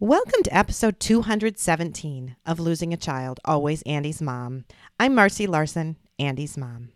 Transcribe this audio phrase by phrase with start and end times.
[0.00, 4.64] Welcome to episode 217 of Losing a Child, Always Andy's Mom.
[4.98, 6.88] I'm Marcy Larson, Andy's mom.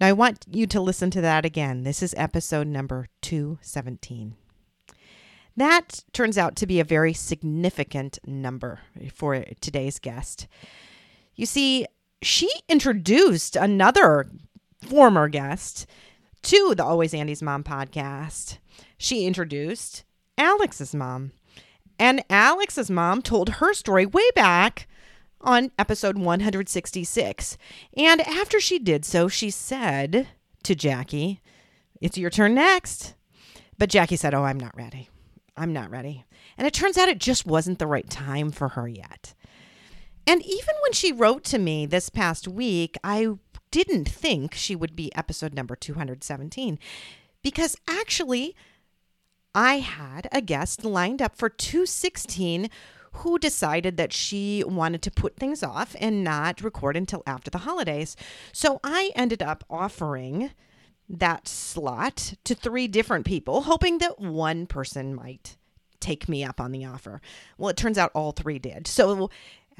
[0.00, 1.82] Now, I want you to listen to that again.
[1.82, 4.36] This is episode number 217.
[5.56, 8.80] That turns out to be a very significant number
[9.12, 10.46] for today's guest.
[11.34, 11.86] You see,
[12.22, 14.30] she introduced another
[14.86, 15.86] former guest
[16.42, 18.58] to the Always Andy's Mom podcast.
[18.98, 20.04] She introduced
[20.38, 21.32] Alex's mom.
[21.98, 24.86] And Alex's mom told her story way back
[25.40, 27.58] on episode 166.
[27.96, 30.28] And after she did so, she said
[30.62, 31.40] to Jackie,
[32.00, 33.14] It's your turn next.
[33.78, 35.08] But Jackie said, Oh, I'm not ready.
[35.56, 36.24] I'm not ready.
[36.58, 39.34] And it turns out it just wasn't the right time for her yet.
[40.26, 43.28] And even when she wrote to me this past week, I
[43.84, 46.78] didn't think she would be episode number 217
[47.42, 48.56] because actually,
[49.54, 52.70] I had a guest lined up for 216
[53.12, 57.58] who decided that she wanted to put things off and not record until after the
[57.58, 58.16] holidays.
[58.50, 60.52] So I ended up offering
[61.06, 65.58] that slot to three different people, hoping that one person might
[66.00, 67.20] take me up on the offer.
[67.58, 68.86] Well, it turns out all three did.
[68.86, 69.28] So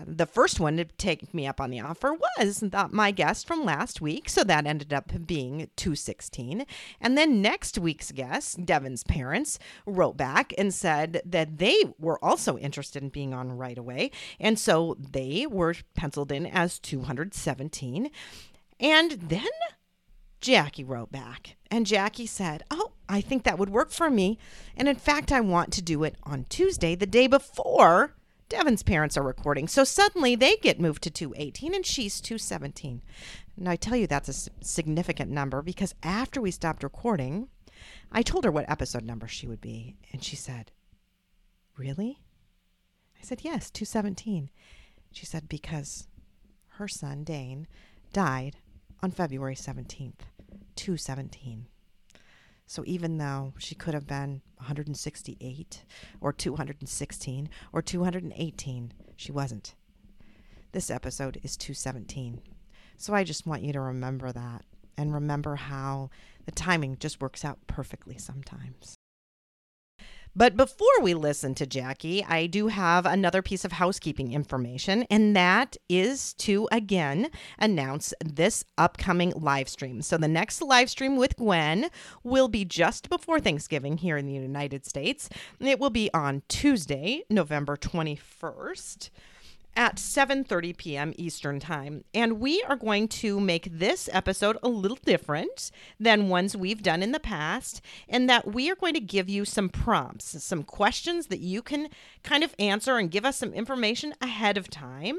[0.05, 4.01] the first one to take me up on the offer was my guest from last
[4.01, 6.67] week, so that ended up being 216.
[7.01, 12.59] And then next week's guest, Devin's parents, wrote back and said that they were also
[12.59, 14.11] interested in being on right away.
[14.39, 18.11] And so they were penciled in as 217.
[18.79, 19.47] And then
[20.41, 24.39] Jackie wrote back, and Jackie said, Oh, I think that would work for me.
[24.77, 28.13] And in fact, I want to do it on Tuesday, the day before
[28.49, 29.67] Devin's parents are recording.
[29.67, 33.03] So suddenly they get moved to 218 and she's 217.
[33.57, 37.49] And I tell you, that's a significant number because after we stopped recording,
[38.13, 39.97] I told her what episode number she would be.
[40.13, 40.73] And she said,
[41.77, 42.21] Really?
[43.19, 44.51] I said, Yes, 217.
[45.11, 46.07] She said, Because
[46.71, 47.67] her son, Dane,
[48.13, 48.57] died
[49.03, 50.21] on February 17th,
[50.77, 51.67] 217.
[52.67, 55.85] So even though she could have been 168
[56.21, 59.75] or 216 or 218, she wasn't.
[60.73, 62.43] This episode is 217.
[62.97, 64.65] So I just want you to remember that
[64.97, 66.11] and remember how
[66.45, 68.97] the timing just works out perfectly sometimes.
[70.39, 75.35] But before we listen to Jackie, I do have another piece of housekeeping information, and
[75.35, 80.03] that is to again announce this upcoming live stream.
[80.03, 81.89] So, the next live stream with Gwen
[82.23, 85.31] will be just before Thanksgiving here in the United States.
[85.59, 89.09] It will be on Tuesday, November 21st
[89.77, 91.13] at 7:30 p.m.
[91.17, 92.05] Eastern Time.
[92.15, 95.71] And we are going to make this episode a little different
[96.01, 99.45] than ones we've done in the past in that we are going to give you
[99.45, 101.89] some prompts, some questions that you can
[102.23, 105.19] kind of answer and give us some information ahead of time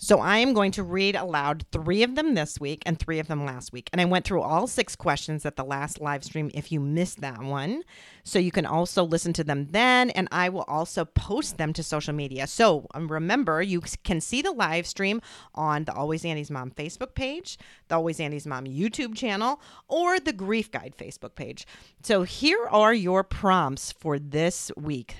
[0.00, 3.26] so I am going to read aloud three of them this week and three of
[3.26, 3.90] them last week.
[3.92, 7.20] And I went through all six questions at the last live stream if you missed
[7.20, 7.82] that one.
[8.22, 10.10] So you can also listen to them then.
[10.10, 12.46] And I will also post them to social media.
[12.46, 15.20] So um, remember, you can see the live stream
[15.56, 20.32] on the Always Andy's Mom Facebook page, the Always Andy's Mom YouTube channel, or the
[20.32, 21.66] Grief Guide Facebook page.
[22.04, 25.16] So here are your prompts for this week.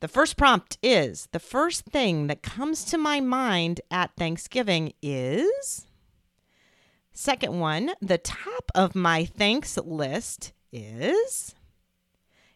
[0.00, 5.86] The first prompt is the first thing that comes to my mind at Thanksgiving is.
[7.12, 11.54] Second one, the top of my thanks list is.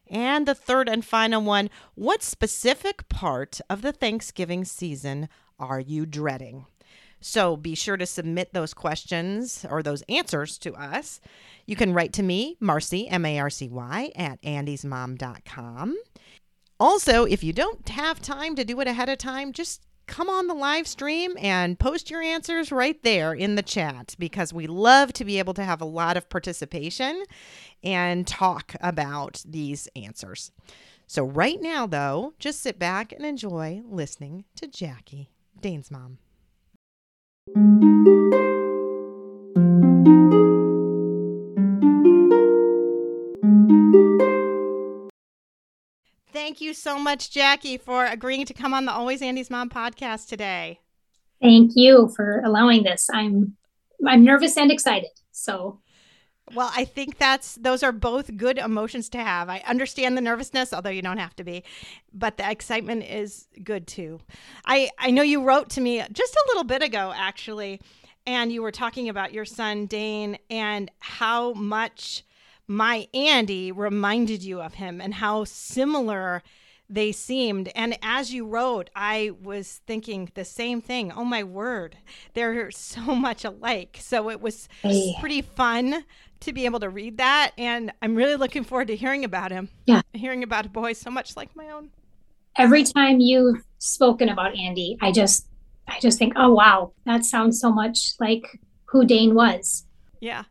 [0.07, 5.29] And the third and final one, what specific part of the Thanksgiving season
[5.59, 6.67] are you dreading?
[7.23, 11.21] So be sure to submit those questions or those answers to us.
[11.67, 15.97] You can write to me, Marcy, M A R C Y, at andysmom.com.
[16.81, 20.47] Also, if you don't have time to do it ahead of time, just come on
[20.47, 25.13] the live stream and post your answers right there in the chat because we love
[25.13, 27.23] to be able to have a lot of participation
[27.85, 30.51] and talk about these answers.
[31.07, 35.31] So, right now, though, just sit back and enjoy listening to Jackie,
[35.61, 36.19] Dane's mom.
[46.51, 50.27] Thank you so much, Jackie, for agreeing to come on the Always Andy's Mom podcast
[50.27, 50.81] today.
[51.41, 53.09] Thank you for allowing this.
[53.15, 53.57] I'm
[54.05, 55.11] I'm nervous and excited.
[55.31, 55.79] So
[56.53, 59.49] well, I think that's those are both good emotions to have.
[59.49, 61.63] I understand the nervousness, although you don't have to be,
[62.13, 64.19] but the excitement is good too.
[64.65, 67.81] I I know you wrote to me just a little bit ago actually,
[68.27, 72.25] and you were talking about your son Dane and how much
[72.71, 76.41] my Andy reminded you of him and how similar
[76.89, 77.69] they seemed.
[77.75, 81.11] And as you wrote, I was thinking the same thing.
[81.11, 81.97] Oh my word,
[82.35, 83.99] they're so much alike.
[84.01, 84.69] So it was
[85.19, 86.05] pretty fun
[86.39, 87.51] to be able to read that.
[87.59, 89.69] And I'm really looking forward to hearing about him.
[89.87, 90.03] Yeah.
[90.13, 91.91] Hearing about a boy so much like my own.
[92.57, 95.49] Every time you've spoken about Andy, I just
[95.89, 98.45] I just think, oh wow, that sounds so much like
[98.85, 99.87] who Dane was.
[100.21, 100.45] Yeah.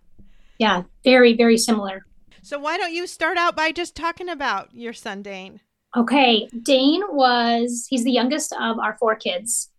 [0.57, 2.05] Yeah, very, very similar.
[2.49, 5.59] So why don't you start out by just talking about your son Dane?
[5.95, 9.69] Okay, Dane was he's the youngest of our four kids.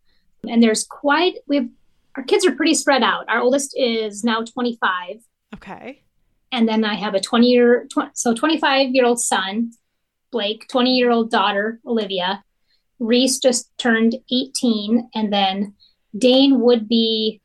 [0.48, 1.68] And there's quite we have
[2.16, 3.28] our kids are pretty spread out.
[3.28, 5.16] Our oldest is now 25.
[5.56, 6.04] Okay.
[6.52, 9.72] And then I have a 20 year tw- so 25 year old son,
[10.30, 12.44] Blake, 20 year old daughter, Olivia.
[13.00, 15.74] Reese just turned 18 and then
[16.16, 17.40] Dane would be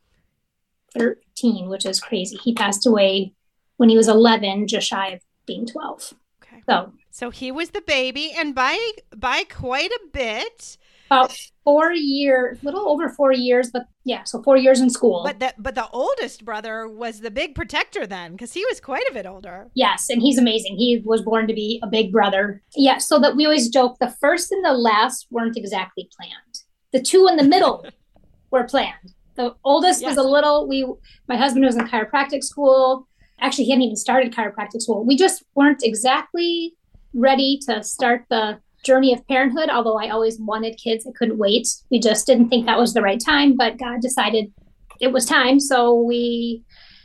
[0.94, 2.38] 13, which is crazy.
[2.44, 3.34] He passed away
[3.78, 6.14] when he was 11, just shy of being 12.
[6.44, 6.64] Okay.
[6.68, 8.78] So, so he was the baby, and by
[9.16, 10.78] by quite a bit.
[11.08, 15.22] About four years, little over four years, but yeah, so four years in school.
[15.24, 19.06] But the but the oldest brother was the big protector then, because he was quite
[19.10, 19.70] a bit older.
[19.76, 20.78] Yes, and he's amazing.
[20.78, 22.62] He was born to be a big brother.
[22.76, 26.60] Yeah, so that we always joke the first and the last weren't exactly planned.
[26.92, 27.86] The two in the middle
[28.52, 29.14] were planned.
[29.36, 30.10] The oldest yes.
[30.10, 30.68] was a little.
[30.68, 30.86] We,
[31.28, 33.08] my husband was in chiropractic school
[33.40, 35.06] actually he hadn't even started chiropractic school.
[35.06, 36.74] We just weren't exactly
[37.14, 41.08] ready to start the journey of parenthood although i always wanted kids.
[41.08, 41.68] I couldn't wait.
[41.90, 44.52] We just didn't think that was the right time but god decided
[45.00, 45.60] it was time.
[45.60, 46.64] So we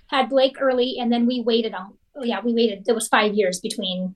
[0.09, 2.85] had blake early and then we waited on oh, yeah we waited.
[2.87, 4.15] It was five years between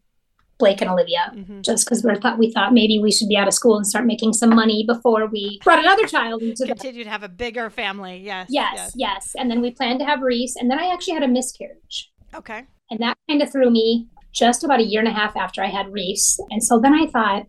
[0.59, 1.63] Blake and Olivia, mm-hmm.
[1.63, 4.07] just because we thought we thought maybe we should be out of school and start
[4.07, 7.05] making some money before we brought another child into continue the...
[7.05, 8.19] to have a bigger family.
[8.19, 9.33] Yes, yes, yes, yes.
[9.37, 12.13] And then we planned to have Reese, and then I actually had a miscarriage.
[12.35, 12.65] Okay.
[12.91, 15.69] And that kind of threw me just about a year and a half after I
[15.69, 17.47] had Reese, and so then I thought,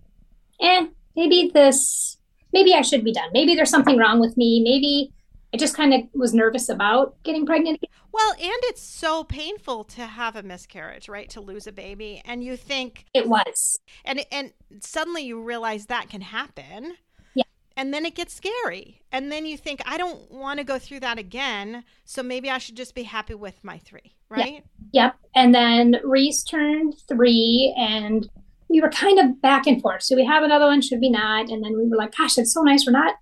[0.61, 2.17] eh, maybe this,
[2.53, 3.29] maybe I should be done.
[3.33, 4.61] Maybe there's something wrong with me.
[4.63, 5.11] Maybe
[5.55, 7.81] I just kind of was nervous about getting pregnant.
[8.11, 11.29] Well, and it's so painful to have a miscarriage, right?
[11.29, 16.09] To lose a baby, and you think it was, and and suddenly you realize that
[16.09, 16.95] can happen.
[17.35, 17.45] Yeah.
[17.77, 20.99] And then it gets scary, and then you think, I don't want to go through
[20.99, 21.85] that again.
[22.03, 24.65] So maybe I should just be happy with my three, right?
[24.91, 25.03] Yeah.
[25.05, 25.15] Yep.
[25.35, 28.27] And then Reese turned three, and
[28.67, 30.05] we were kind of back and forth.
[30.05, 30.81] Should we have another one?
[30.81, 31.49] Should we not?
[31.49, 32.85] And then we were like, gosh, it's so nice.
[32.85, 33.15] We're not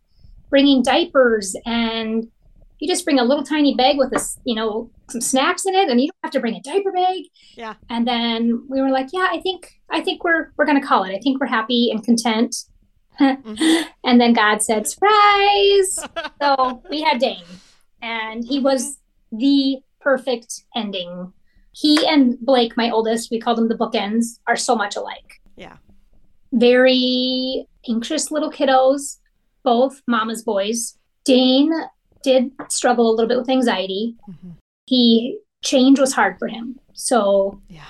[0.53, 2.27] bringing diapers and
[2.77, 5.89] you just bring a little tiny bag with this, you know, some snacks in it,
[5.89, 7.23] and you don't have to bring a diaper bag.
[7.55, 7.73] Yeah.
[7.89, 11.15] And then we were like, yeah, I think I think we're we're gonna call it.
[11.15, 12.55] I think we're happy and content.
[13.19, 13.89] Mm-hmm.
[14.03, 15.97] and then God said, surprise.
[16.42, 17.45] so we had Dane,
[18.04, 18.99] and he was
[19.31, 21.33] the perfect ending.
[21.71, 25.42] He and Blake, my oldest, we called them the bookends, are so much alike.
[25.56, 25.78] Yeah.
[26.51, 29.18] Very anxious little kiddos,
[29.63, 30.97] both mama's boys.
[31.25, 31.71] Dane
[32.23, 34.15] did struggle a little bit with anxiety.
[34.29, 34.51] Mm-hmm.
[34.85, 36.79] He change was hard for him.
[36.93, 37.83] So yeah.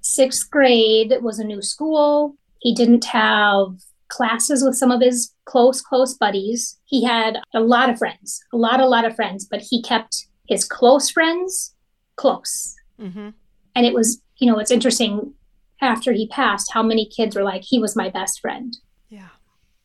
[0.00, 2.36] Sixth grade was a new school.
[2.58, 3.68] He didn't have
[4.08, 6.78] classes with some of his close, close buddies.
[6.84, 10.26] He had a lot of friends, a lot, a lot of friends, but he kept
[10.48, 11.74] his close friends
[12.16, 12.74] close.
[13.00, 13.30] Mm-hmm.
[13.76, 15.34] And it was, you know, it's interesting
[15.80, 18.76] after he passed how many kids were like, he was my best friend.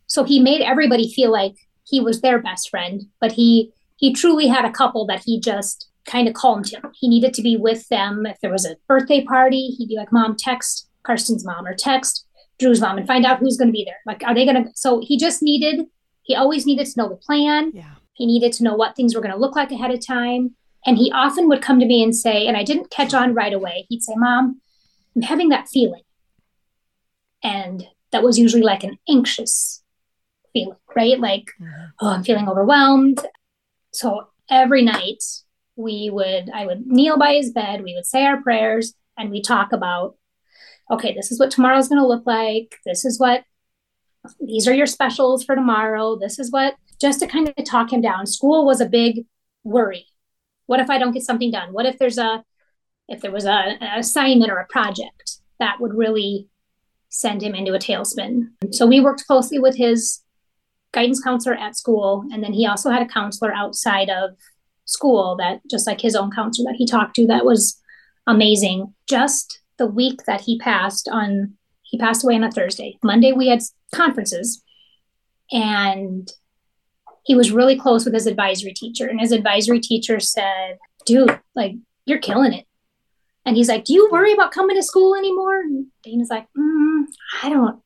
[0.08, 4.48] So he made everybody feel like he was their best friend, but he he truly
[4.48, 6.84] had a couple that he just kind of calmed him.
[6.94, 8.26] He needed to be with them.
[8.26, 12.26] If there was a birthday party, he'd be like, Mom, text Karsten's mom or text
[12.60, 14.00] Drew's mom and find out who's going to be there.
[14.06, 14.72] Like, are they going to?
[14.76, 15.86] So he just needed,
[16.24, 17.72] he always needed to know the plan.
[17.74, 17.96] Yeah.
[18.14, 20.56] He needed to know what things were going to look like ahead of time.
[20.86, 23.54] And he often would come to me and say, and I didn't catch on right
[23.54, 24.62] away, he'd say, Mom,
[25.16, 26.04] I'm having that feeling.
[27.44, 29.84] And that was usually like an anxious
[30.56, 31.20] feeling, right?
[31.20, 31.86] Like, mm-hmm.
[32.00, 33.20] oh, I'm feeling overwhelmed.
[33.92, 35.24] So every night
[35.76, 39.42] we would, I would kneel by his bed, we would say our prayers, and we
[39.42, 40.16] talk about,
[40.90, 42.78] okay, this is what tomorrow's going to look like.
[42.86, 43.44] This is what,
[44.40, 46.18] these are your specials for tomorrow.
[46.18, 48.26] This is what, just to kind of talk him down.
[48.26, 49.26] School was a big
[49.64, 50.06] worry.
[50.68, 51.74] What if I don't get something done?
[51.74, 52.44] What if there's a,
[53.08, 56.48] if there was a, an assignment or a project that would really
[57.16, 58.50] send him into a tailspin.
[58.72, 60.22] So we worked closely with his
[60.96, 62.26] guidance counselor at school.
[62.32, 64.32] And then he also had a counselor outside of
[64.86, 67.80] school that just like his own counselor that he talked to that was
[68.26, 68.94] amazing.
[69.08, 72.98] Just the week that he passed on, he passed away on a Thursday.
[73.04, 73.62] Monday, we had
[73.94, 74.64] conferences.
[75.52, 76.32] And
[77.26, 79.08] he was really close with his advisory teacher.
[79.08, 81.74] And his advisory teacher said, dude, like,
[82.06, 82.66] you're killing it.
[83.46, 85.60] And he's like, do you worry about coming to school anymore?
[85.60, 87.04] And Dane's like, mm,
[87.44, 87.80] I don't,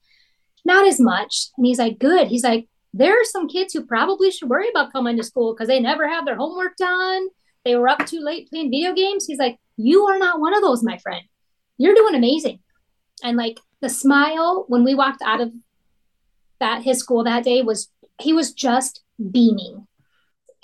[0.63, 1.49] not as much.
[1.57, 2.27] And he's like, good.
[2.27, 5.67] He's like, there are some kids who probably should worry about coming to school because
[5.67, 7.27] they never have their homework done.
[7.65, 9.25] They were up too late playing video games.
[9.25, 11.23] He's like, you are not one of those, my friend.
[11.77, 12.59] You're doing amazing.
[13.23, 15.51] And like the smile when we walked out of
[16.59, 19.87] that his school that day was he was just beaming.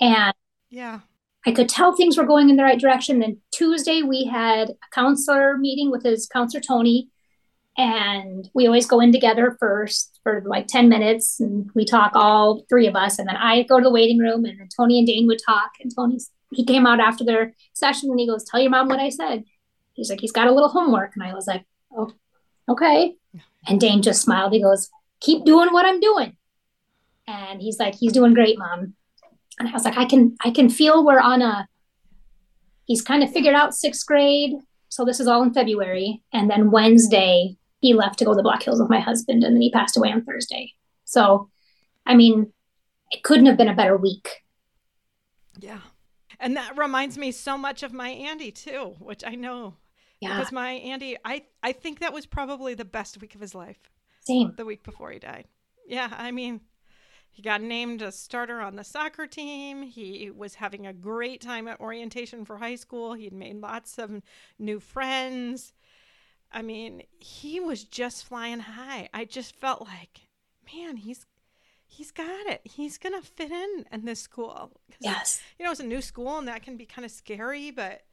[0.00, 0.34] And
[0.70, 1.00] yeah.
[1.46, 3.20] I could tell things were going in the right direction.
[3.20, 7.08] Then Tuesday we had a counselor meeting with his counselor Tony
[7.76, 12.64] and we always go in together first for like 10 minutes and we talk all
[12.68, 13.18] three of us.
[13.18, 15.72] And then i go to the waiting room and then tony and dane would talk.
[15.80, 16.18] And tony
[16.52, 19.44] he came out after their session and he goes tell your mom what i said.
[19.92, 21.12] He's like he's got a little homework.
[21.14, 21.64] And i was like
[21.94, 22.12] oh
[22.68, 23.14] okay.
[23.68, 24.52] And dane just smiled.
[24.52, 24.90] He goes
[25.20, 26.36] keep doing what i'm doing.
[27.26, 28.94] And he's like he's doing great mom.
[29.58, 31.68] And i was like i can i can feel we're on a
[32.86, 34.54] he's kind of figured out sixth grade.
[34.88, 36.22] So this is all in february.
[36.32, 39.54] And then wednesday he left to go to the Black Hills with my husband, and
[39.54, 40.72] then he passed away on Thursday.
[41.04, 41.50] So,
[42.04, 42.52] I mean,
[43.10, 44.42] it couldn't have been a better week.
[45.58, 45.80] Yeah.
[46.38, 49.76] And that reminds me so much of my Andy too, which I know.
[50.20, 50.36] Yeah.
[50.36, 53.78] Because my Andy, I I think that was probably the best week of his life.
[54.20, 54.54] Same.
[54.56, 55.46] The week before he died.
[55.86, 56.62] Yeah, I mean,
[57.30, 59.82] he got named a starter on the soccer team.
[59.82, 63.12] He was having a great time at orientation for high school.
[63.12, 64.22] He'd made lots of
[64.58, 65.72] new friends.
[66.56, 69.10] I mean, he was just flying high.
[69.12, 70.22] I just felt like,
[70.74, 71.26] man, he's
[71.86, 72.62] he's got it.
[72.64, 74.72] He's gonna fit in in this school.
[74.98, 77.70] Yes, you know, it's a new school, and that can be kind of scary.
[77.70, 78.04] But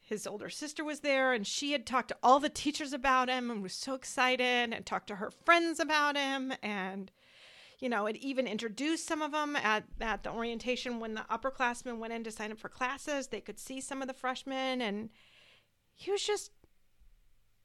[0.00, 3.52] his older sister was there, and she had talked to all the teachers about him,
[3.52, 7.12] and was so excited, and talked to her friends about him, and
[7.78, 11.98] you know, it even introduced some of them at, at the orientation when the upperclassmen
[11.98, 13.28] went in to sign up for classes.
[13.28, 15.08] They could see some of the freshmen, and
[15.94, 16.50] he was just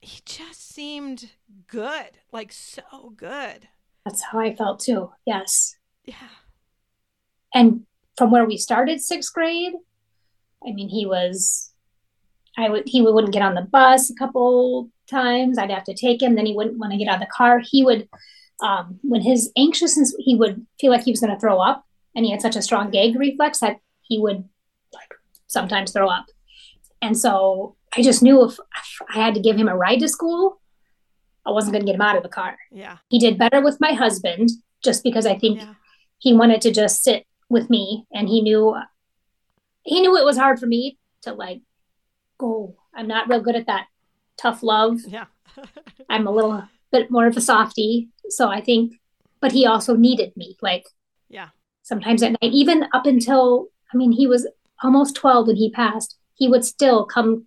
[0.01, 1.31] he just seemed
[1.67, 3.67] good, like so good.
[4.05, 5.11] That's how I felt too.
[5.25, 5.77] Yes.
[6.03, 6.15] Yeah.
[7.53, 7.85] And
[8.17, 9.73] from where we started sixth grade,
[10.65, 11.71] I mean, he was,
[12.57, 15.57] I would, he wouldn't get on the bus a couple times.
[15.57, 16.35] I'd have to take him.
[16.35, 17.59] Then he wouldn't want to get out of the car.
[17.63, 18.07] He would,
[18.61, 21.85] um, when his anxiousness, he would feel like he was going to throw up,
[22.15, 24.47] and he had such a strong gag reflex that he would
[24.93, 25.13] like
[25.47, 26.25] sometimes throw up.
[27.01, 28.57] And so I just knew if
[29.13, 30.61] I had to give him a ride to school,
[31.45, 32.57] I wasn't going to get him out of the car.
[32.71, 32.97] Yeah.
[33.09, 34.49] He did better with my husband
[34.83, 35.73] just because I think yeah.
[36.17, 38.75] he wanted to just sit with me and he knew
[39.83, 41.61] he knew it was hard for me to like
[42.37, 42.75] go.
[42.93, 43.85] I'm not real good at that
[44.37, 44.99] tough love.
[45.07, 45.25] Yeah.
[46.09, 48.93] I'm a little bit more of a softie, so I think
[49.41, 50.85] but he also needed me like
[51.29, 51.49] yeah.
[51.83, 54.47] Sometimes at night even up until I mean he was
[54.83, 56.17] almost 12 when he passed.
[56.33, 57.45] He would still come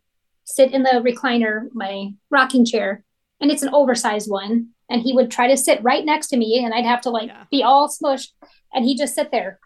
[0.49, 3.05] sit in the recliner, my rocking chair,
[3.41, 4.71] and it's an oversized one.
[4.91, 7.29] And he would try to sit right next to me, and I'd have to like
[7.29, 7.45] yeah.
[7.51, 8.33] be all smushed,
[8.73, 9.61] and he'd just sit there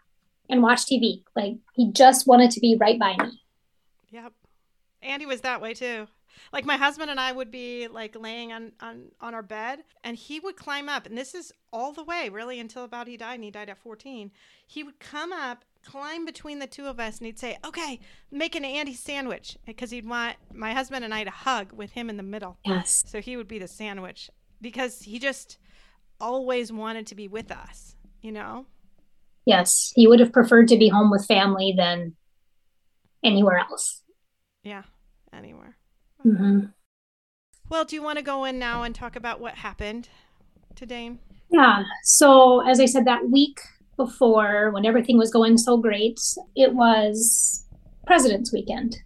[0.49, 1.23] and watch TV.
[1.35, 3.41] Like he just wanted to be right by me.
[4.11, 4.33] Yep.
[5.01, 6.07] Andy was that way too.
[6.51, 10.17] Like my husband and I would be like laying on on on our bed and
[10.17, 13.35] he would climb up and this is all the way really until about he died
[13.35, 14.31] and he died at 14.
[14.67, 17.99] He would come up climb between the two of us and he'd say, Okay,
[18.31, 19.57] make an Andy sandwich.
[19.65, 22.57] Because he'd want my husband and I to hug with him in the middle.
[22.65, 23.03] Yes.
[23.05, 24.29] So he would be the sandwich
[24.61, 25.57] because he just
[26.19, 28.65] always wanted to be with us, you know?
[29.45, 29.91] Yes.
[29.95, 32.15] He would have preferred to be home with family than
[33.23, 34.01] anywhere else.
[34.63, 34.83] Yeah,
[35.33, 35.77] anywhere.
[36.25, 36.59] Mm-hmm.
[37.69, 40.09] Well, do you want to go in now and talk about what happened
[40.75, 41.19] to Dane?
[41.49, 41.83] Yeah.
[42.03, 43.59] So, as I said, that week
[43.95, 46.19] before when everything was going so great.
[46.55, 47.65] It was
[48.05, 48.97] President's Weekend.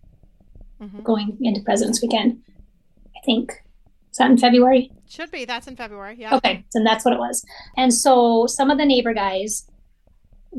[0.81, 1.01] Mm-hmm.
[1.01, 2.41] Going into President's Weekend.
[3.15, 3.51] I think.
[4.12, 4.91] Is that in February?
[5.09, 5.45] Should be.
[5.45, 6.15] That's in February.
[6.17, 6.36] Yeah.
[6.36, 6.65] Okay.
[6.74, 7.43] And that's what it was.
[7.77, 9.69] And so some of the neighbor guys,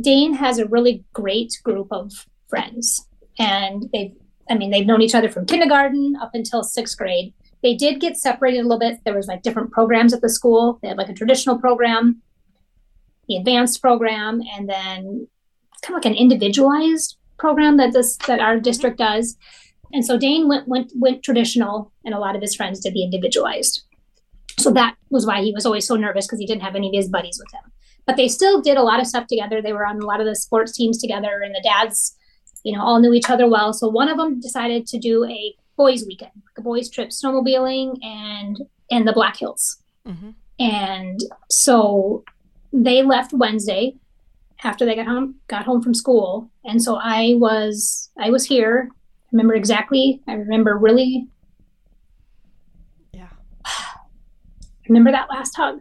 [0.01, 3.07] Dane has a really great group of friends.
[3.39, 4.15] And they've,
[4.51, 7.35] I mean, they've known each other from kindergarten up until sixth grade.
[7.63, 9.01] They did get separated a little bit.
[9.05, 10.79] There was like different programs at the school.
[10.81, 12.23] They had like a traditional program
[13.29, 15.29] the advanced program, and then
[15.83, 19.37] kind of like an individualized program that this that our district does.
[19.93, 23.05] And so Dane went went went traditional, and a lot of his friends did the
[23.05, 23.83] individualized.
[24.59, 26.95] So that was why he was always so nervous because he didn't have any of
[26.95, 27.71] his buddies with him.
[28.07, 29.63] But they still did a lot of stuff together.
[29.63, 32.17] They were on a lot of the sports teams together, and the dads,
[32.65, 33.73] you know, all knew each other well.
[33.73, 37.99] So one of them decided to do a boys' weekend, like a boys' trip, snowmobiling
[38.03, 38.61] and
[38.91, 39.79] in the Black Hills.
[40.07, 40.31] Mm-hmm.
[40.59, 42.25] And so
[42.73, 43.95] they left Wednesday
[44.65, 46.51] after they got home got home from school.
[46.65, 48.91] And so i was i was here.
[48.91, 51.29] I remember exactly i remember really
[53.13, 53.29] yeah.
[53.65, 53.71] I
[54.89, 55.81] remember that last hug.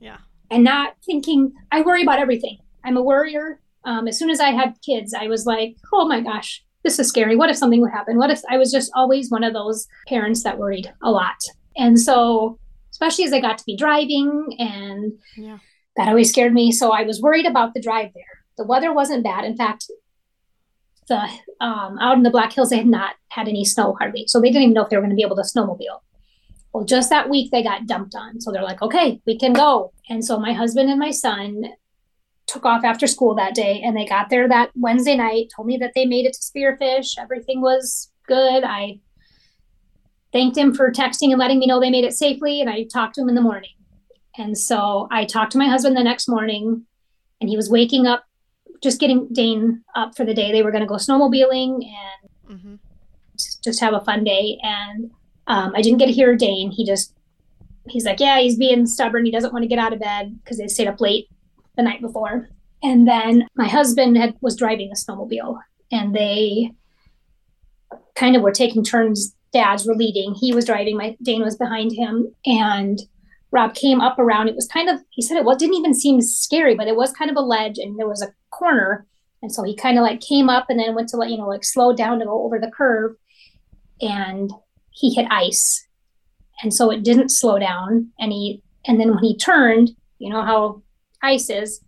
[0.00, 0.18] Yeah.
[0.50, 2.58] And not thinking i worry about everything.
[2.84, 6.20] I'm a worrier um, as soon as i had kids i was like oh my
[6.20, 9.30] gosh this is scary what if something would happen what if i was just always
[9.30, 11.38] one of those parents that worried a lot
[11.76, 12.58] and so
[12.90, 15.58] especially as i got to be driving and yeah
[15.96, 16.72] that always scared me.
[16.72, 18.24] So I was worried about the drive there.
[18.56, 19.44] The weather wasn't bad.
[19.44, 19.90] In fact,
[21.08, 21.28] the
[21.60, 24.24] um, out in the Black Hills, they had not had any snow hardly.
[24.26, 26.00] So they didn't even know if they were going to be able to snowmobile.
[26.72, 28.40] Well, just that week they got dumped on.
[28.40, 29.92] So they're like, okay, we can go.
[30.08, 31.64] And so my husband and my son
[32.46, 35.76] took off after school that day and they got there that Wednesday night, told me
[35.78, 37.18] that they made it to Spearfish.
[37.18, 38.64] Everything was good.
[38.64, 38.98] I
[40.32, 42.60] thanked him for texting and letting me know they made it safely.
[42.60, 43.70] And I talked to him in the morning.
[44.38, 46.86] And so I talked to my husband the next morning,
[47.40, 48.24] and he was waking up,
[48.82, 50.52] just getting Dane up for the day.
[50.52, 52.74] They were going to go snowmobiling and mm-hmm.
[53.62, 54.58] just have a fun day.
[54.62, 55.10] And
[55.46, 56.70] um, I didn't get to hear Dane.
[56.70, 57.14] He just,
[57.88, 59.26] he's like, yeah, he's being stubborn.
[59.26, 61.28] He doesn't want to get out of bed because they stayed up late
[61.76, 62.48] the night before.
[62.82, 65.58] And then my husband had, was driving a snowmobile,
[65.90, 66.72] and they
[68.14, 69.34] kind of were taking turns.
[69.52, 70.34] Dads were leading.
[70.34, 70.96] He was driving.
[70.96, 73.00] My Dane was behind him, and
[73.52, 74.48] Rob came up around.
[74.48, 76.96] It was kind of, he said it well, it didn't even seem scary, but it
[76.96, 79.06] was kind of a ledge and there was a corner.
[79.42, 81.48] And so he kind of like came up and then went to let, you know,
[81.48, 83.14] like slow down to go over the curve.
[84.00, 84.50] And
[84.90, 85.86] he hit ice.
[86.62, 88.10] And so it didn't slow down.
[88.18, 90.82] And he, and then when he turned, you know how
[91.22, 91.80] ice is,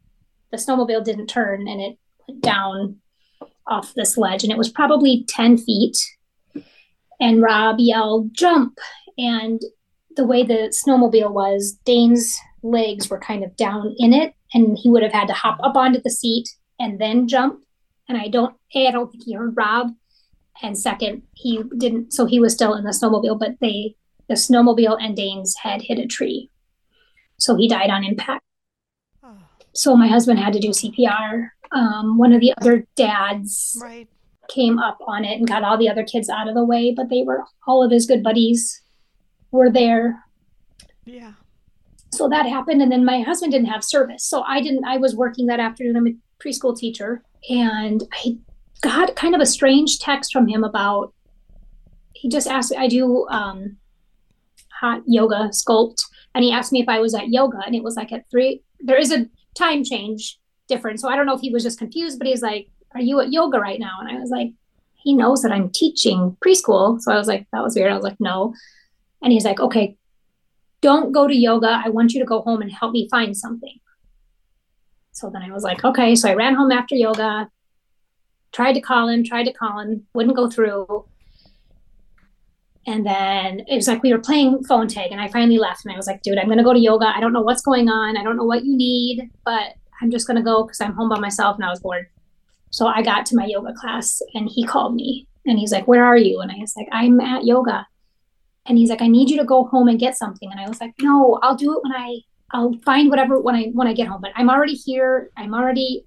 [0.50, 3.00] the snowmobile didn't turn and it went down
[3.66, 4.42] off this ledge.
[4.42, 5.96] And it was probably 10 feet.
[7.20, 8.78] And Rob yelled, jump.
[9.18, 9.60] And
[10.16, 14.88] the way the snowmobile was, Dane's legs were kind of down in it, and he
[14.88, 17.62] would have had to hop up onto the seat and then jump.
[18.08, 19.92] And I don't, A, I don't think he heard Rob.
[20.62, 23.96] And second, he didn't, so he was still in the snowmobile, but they,
[24.28, 26.50] the snowmobile and Dane's head hit a tree.
[27.38, 28.44] So he died on impact.
[29.74, 31.48] So my husband had to do CPR.
[31.72, 34.08] Um, one of the other dads right.
[34.48, 37.08] came up on it and got all the other kids out of the way, but
[37.08, 38.82] they were all of his good buddies
[39.50, 40.24] were there.
[41.04, 41.32] Yeah.
[42.12, 42.80] So that happened.
[42.80, 44.24] And then my husband didn't have service.
[44.24, 45.96] So I didn't, I was working that afternoon.
[45.96, 47.22] I'm a preschool teacher.
[47.50, 48.38] And I
[48.80, 51.12] got kind of a strange text from him about,
[52.12, 53.76] he just asked, I do um,
[54.80, 56.02] hot yoga sculpt.
[56.34, 57.58] And he asked me if I was at yoga.
[57.66, 60.38] And it was like at three, there is a time change
[60.68, 61.02] difference.
[61.02, 63.32] So I don't know if he was just confused, but he's like, Are you at
[63.32, 63.98] yoga right now?
[64.00, 64.52] And I was like,
[64.94, 67.00] He knows that I'm teaching preschool.
[67.00, 67.92] So I was like, That was weird.
[67.92, 68.54] I was like, No.
[69.24, 69.96] And he's like, okay,
[70.82, 71.80] don't go to yoga.
[71.82, 73.80] I want you to go home and help me find something.
[75.12, 76.14] So then I was like, okay.
[76.14, 77.48] So I ran home after yoga,
[78.52, 81.06] tried to call him, tried to call him, wouldn't go through.
[82.86, 85.84] And then it was like we were playing phone tag, and I finally left.
[85.84, 87.06] And I was like, dude, I'm going to go to yoga.
[87.06, 88.16] I don't know what's going on.
[88.16, 91.08] I don't know what you need, but I'm just going to go because I'm home
[91.08, 92.08] by myself and I was bored.
[92.70, 96.04] So I got to my yoga class, and he called me and he's like, Where
[96.04, 96.40] are you?
[96.40, 97.86] And I was like, I'm at yoga.
[98.66, 100.50] And he's like, I need you to go home and get something.
[100.50, 102.20] And I was like, no, I'll do it when I,
[102.52, 104.22] I'll find whatever when I, when I get home.
[104.22, 105.30] But I'm already here.
[105.36, 106.04] I'm already,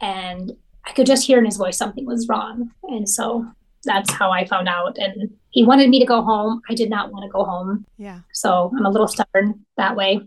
[0.00, 0.52] and
[0.86, 2.70] I could just hear in his voice something was wrong.
[2.84, 3.46] And so
[3.84, 4.98] that's how I found out.
[4.98, 6.60] And he wanted me to go home.
[6.68, 7.86] I did not want to go home.
[7.96, 8.20] Yeah.
[8.32, 10.20] So I'm a little stubborn that way.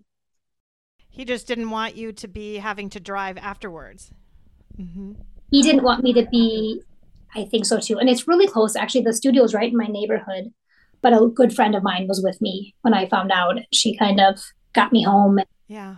[1.10, 4.12] He just didn't want you to be having to drive afterwards.
[4.78, 5.13] Mm-hmm.
[5.52, 6.82] He didn't want me to be,
[7.36, 8.00] I think so too.
[8.00, 8.76] And it's really close.
[8.76, 10.52] Actually, the studio is right in my neighborhood
[11.04, 13.60] but a good friend of mine was with me when I found out.
[13.72, 15.39] She kind of got me home.
[15.68, 15.98] Yeah.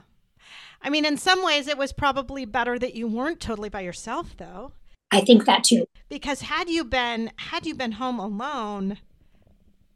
[0.82, 4.36] I mean, in some ways, it was probably better that you weren't totally by yourself,
[4.36, 4.74] though.
[5.16, 5.86] I think that too.
[6.10, 8.98] Because had you been had you been home alone,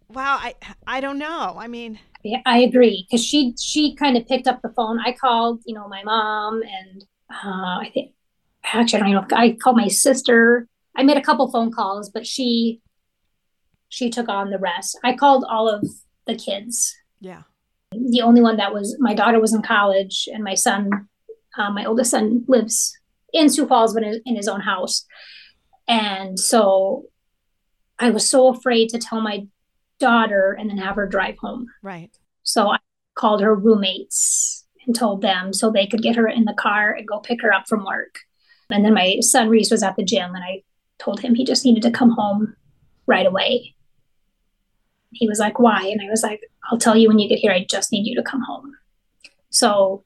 [0.08, 0.56] wow, I
[0.88, 1.58] I don't know.
[1.60, 5.00] I mean, yeah, I agree because she she kind of picked up the phone.
[5.00, 8.14] I called, you know, my mom and uh, I think
[8.64, 9.26] actually I don't know.
[9.26, 10.68] If, I called my sister.
[10.96, 12.82] I made a couple phone calls, but she
[13.90, 14.98] she took on the rest.
[15.04, 15.88] I called all of
[16.28, 16.96] the kids.
[17.20, 17.44] Yeah.
[17.92, 21.08] The only one that was my daughter was in college, and my son,
[21.58, 22.99] uh, my oldest son, lives
[23.34, 25.06] in Sioux Falls, but in his own house.
[25.88, 27.06] And so
[27.98, 29.48] I was so afraid to tell my
[30.00, 31.68] daughter and then have her drive home.
[31.82, 32.16] Right.
[32.44, 32.78] So I
[33.16, 37.08] called her roommates and told them so they could get her in the car and
[37.08, 38.20] go pick her up from work.
[38.70, 40.64] And then my son Reese was at the gym and I
[41.00, 42.56] told him he just needed to come home
[43.08, 43.76] right away.
[45.12, 45.88] He was like, Why?
[45.88, 47.52] And I was like, I'll tell you when you get here.
[47.52, 48.76] I just need you to come home.
[49.50, 50.04] So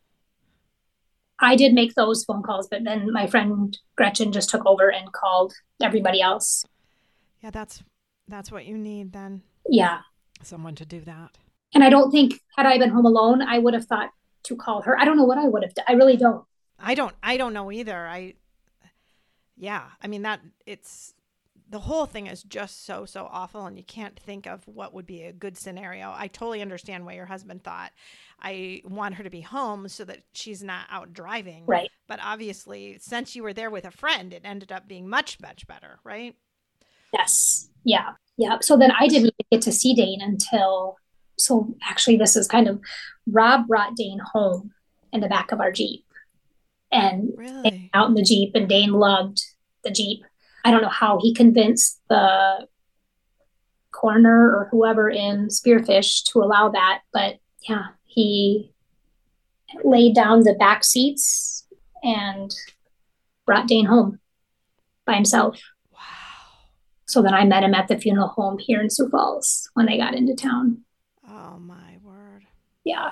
[1.40, 5.12] I did make those phone calls, but then my friend Gretchen just took over and
[5.12, 6.66] called everybody else.
[7.42, 7.84] Yeah, that's
[8.28, 9.42] that's what you need then.
[9.70, 10.00] Yeah.
[10.42, 11.38] Someone to do that.
[11.74, 14.12] And I don't think had I been home alone, I would have thought
[14.44, 15.00] to call her.
[15.00, 15.86] I don't know what I would have done.
[15.88, 16.46] I really don't.
[16.80, 18.08] I don't I don't know either.
[18.08, 18.36] I
[19.58, 21.14] yeah, I mean that it's
[21.74, 25.08] the whole thing is just so so awful and you can't think of what would
[25.08, 26.14] be a good scenario.
[26.16, 27.92] I totally understand why your husband thought
[28.40, 31.66] I want her to be home so that she's not out driving.
[31.66, 31.90] Right.
[32.08, 35.66] But obviously, since you were there with a friend, it ended up being much much
[35.66, 36.36] better, right?
[37.12, 37.70] Yes.
[37.84, 38.12] Yeah.
[38.38, 38.58] Yeah.
[38.62, 40.98] So then I didn't get to see Dane until
[41.40, 42.80] so actually this is kind of
[43.26, 44.74] Rob brought Dane home
[45.12, 46.06] in the back of our Jeep.
[46.92, 47.90] And really?
[47.96, 49.42] out in the Jeep and Dane loved
[49.84, 50.24] the Jeep.
[50.64, 52.68] I don't know how he convinced the
[53.92, 58.74] coroner or whoever in Spearfish to allow that, but yeah, he
[59.84, 61.68] laid down the back seats
[62.04, 62.54] and
[63.46, 64.20] brought Dane home
[65.06, 65.60] by himself.
[65.92, 66.00] Wow.
[67.08, 69.98] So then I met him at the funeral home here in Sioux Falls when they
[69.98, 70.84] got into town.
[71.28, 72.44] Oh my word.
[72.84, 73.12] Yeah.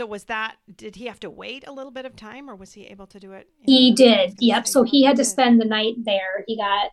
[0.00, 2.72] So was that did he have to wait a little bit of time or was
[2.72, 3.50] he able to do it?
[3.66, 4.34] He did.
[4.38, 4.66] Yep.
[4.66, 6.42] So he had to spend the night there.
[6.46, 6.92] He got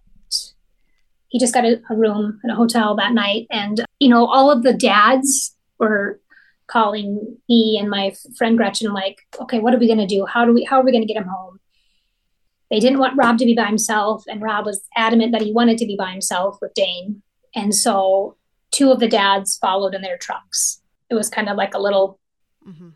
[1.30, 4.52] he just got a, a room in a hotel that night and you know all
[4.52, 6.20] of the dads were
[6.68, 10.26] calling me and my friend Gretchen like, okay, what are we going to do?
[10.26, 11.62] How do we how are we going to get him home?
[12.70, 15.78] They didn't want Rob to be by himself and Rob was adamant that he wanted
[15.78, 17.22] to be by himself with Dane.
[17.56, 18.36] And so
[18.72, 20.82] two of the dads followed in their trucks.
[21.10, 22.20] It was kind of like a little
[22.68, 22.90] mm-hmm.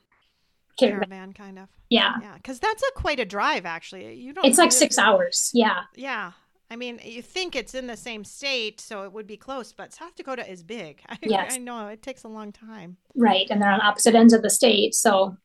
[0.89, 1.33] Caravan.
[1.33, 1.67] kind of.
[1.89, 2.15] Yeah.
[2.21, 4.13] Yeah, because that's a quite a drive, actually.
[4.15, 4.45] You don't.
[4.45, 5.51] It's like live- six hours.
[5.53, 5.81] Yeah.
[5.95, 6.31] Yeah.
[6.69, 9.91] I mean, you think it's in the same state, so it would be close, but
[9.93, 11.01] South Dakota is big.
[11.09, 11.53] I, Yes.
[11.53, 12.95] I know it takes a long time.
[13.15, 13.45] Right.
[13.49, 14.95] And they're on opposite ends of the state.
[14.95, 15.35] So,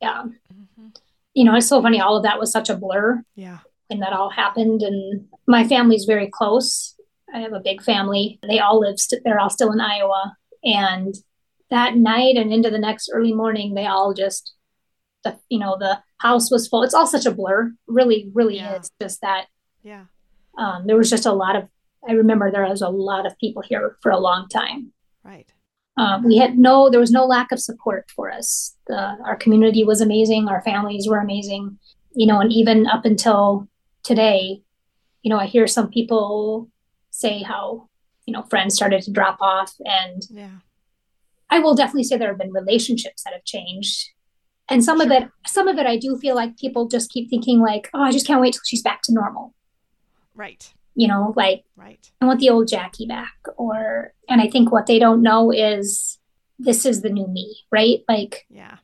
[0.00, 0.22] yeah.
[0.22, 0.88] hmm
[1.34, 2.00] You know, it's so funny.
[2.00, 3.58] All of that was such a blur Yeah.
[3.88, 4.82] when that all happened.
[4.82, 6.94] And my family's very close.
[7.34, 8.38] I have a big family.
[8.46, 10.36] They all live, st- they're all still in Iowa.
[10.62, 11.12] And
[11.70, 14.52] that night and into the next early morning, they all just,
[15.24, 16.82] the, you know, the house was full.
[16.82, 17.72] It's all such a blur.
[17.86, 18.78] Really, really Yeah.
[18.80, 19.46] is just that
[19.82, 20.04] Yeah.
[20.58, 21.68] um, there was just a lot of
[22.08, 24.92] i remember there was a lot of people here for a long time
[25.24, 25.48] Right.
[25.96, 29.84] um, we had no there was no lack of support for us the, our community
[29.84, 31.78] was amazing our families were amazing
[32.14, 33.68] you know and even up until
[34.02, 34.62] today
[35.22, 36.68] you know i hear some people
[37.10, 37.88] say how
[38.26, 40.58] you know friends started to drop off and Yeah.
[41.50, 44.10] i will definitely say there have been relationships that have changed
[44.68, 47.60] and some of it some of it i do feel like people just keep thinking
[47.60, 49.54] like oh i just can't wait till she's back to normal
[50.34, 50.72] Right.
[50.94, 52.10] you know like Right.
[52.20, 53.34] I want the old Jackie back.
[53.56, 56.18] Or, and I think what they don't know is
[56.60, 58.04] this is the new me, right?
[58.08, 58.76] Like Yeah.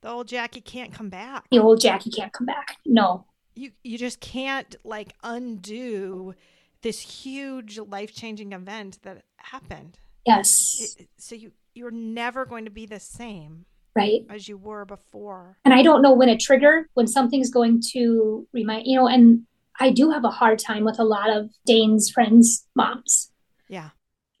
[0.00, 1.44] The old Jackie can't come back.
[1.50, 2.76] the old Jackie can't come back.
[2.84, 3.24] No.
[3.54, 6.34] You you just can't like undo
[6.82, 9.98] this huge life-changing event that happened.
[10.26, 10.96] Yes.
[10.98, 13.64] It- so you you're never going to be the same
[13.96, 14.22] right.
[14.30, 15.58] as you were before.
[15.64, 19.42] And I don't know when a trigger, when something's going to remind, you know, and
[19.80, 23.30] I do have a hard time with a lot of Dane's friends' moms.
[23.68, 23.90] Yeah.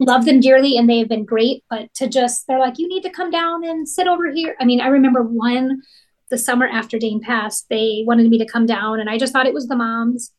[0.00, 3.02] Love them dearly and they have been great, but to just, they're like, you need
[3.02, 4.56] to come down and sit over here.
[4.60, 5.82] I mean, I remember one,
[6.30, 9.46] the summer after Dane passed, they wanted me to come down and I just thought
[9.46, 10.32] it was the moms.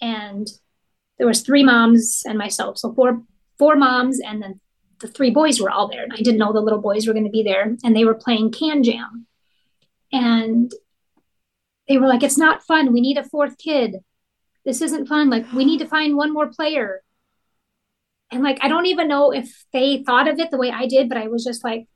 [0.00, 0.48] And
[1.18, 2.78] there was three moms and myself.
[2.78, 3.22] So four,
[3.58, 4.60] four moms and then
[5.00, 6.02] the three boys were all there.
[6.02, 8.14] And I didn't know the little boys were going to be there and they were
[8.14, 9.26] playing Kan Jam.
[10.12, 10.72] And
[11.88, 12.92] they were like, it's not fun.
[12.92, 13.96] We need a fourth kid.
[14.64, 15.30] This isn't fun.
[15.30, 17.02] Like, we need to find one more player.
[18.32, 21.08] And like, I don't even know if they thought of it the way I did,
[21.08, 21.86] but I was just like,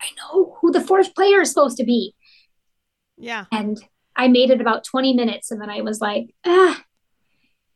[0.00, 2.14] I know who the fourth player is supposed to be.
[3.16, 3.44] Yeah.
[3.52, 3.78] And
[4.16, 5.50] I made it about 20 minutes.
[5.50, 6.82] And then I was like, ah,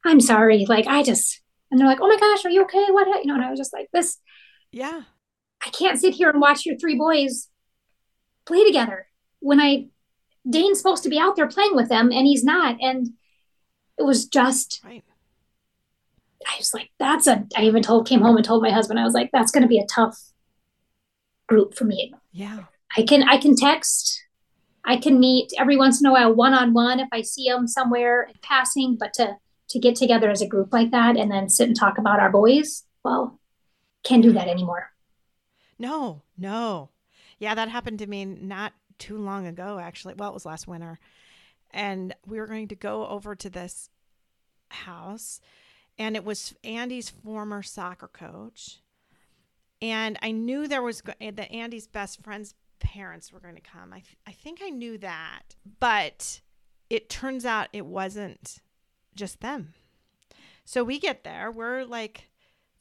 [0.05, 0.67] I'm sorry.
[0.67, 2.87] Like, I just, and they're like, oh my gosh, are you okay?
[2.91, 3.07] What?
[3.25, 4.19] You know, and I was just like, this,
[4.75, 5.03] Yeah.
[5.65, 7.49] I can't sit here and watch your three boys
[8.45, 9.07] play together
[9.39, 9.87] when I
[10.51, 12.77] Dane's supposed to be out there playing with them and he's not.
[12.81, 13.11] And
[13.97, 15.05] it was just Right.
[16.47, 19.05] I was like, that's a I even told came home and told my husband, I
[19.05, 20.19] was like, that's gonna be a tough
[21.47, 22.13] group for me.
[22.33, 22.65] Yeah.
[22.97, 24.25] I can I can text,
[24.85, 27.69] I can meet every once in a while one on one if I see them
[27.69, 29.37] somewhere in passing, but to
[29.69, 32.31] to get together as a group like that and then sit and talk about our
[32.31, 33.39] boys, well,
[34.05, 34.91] can't do that anymore.
[35.79, 36.91] No, no.
[37.39, 40.15] Yeah, that happened to me not too long ago, actually.
[40.15, 40.99] Well, it was last winter.
[41.71, 43.91] And we were going to go over to this
[44.69, 45.41] house,
[45.99, 48.81] and it was Andy's former soccer coach.
[49.83, 53.93] And I knew there was eh, that Andy's best friend's parents were going to come.
[53.93, 55.57] I, th- I think I knew that.
[55.81, 56.41] But
[56.89, 58.59] it turns out it wasn't
[59.15, 59.75] just them.
[60.65, 62.31] So we get there, we're like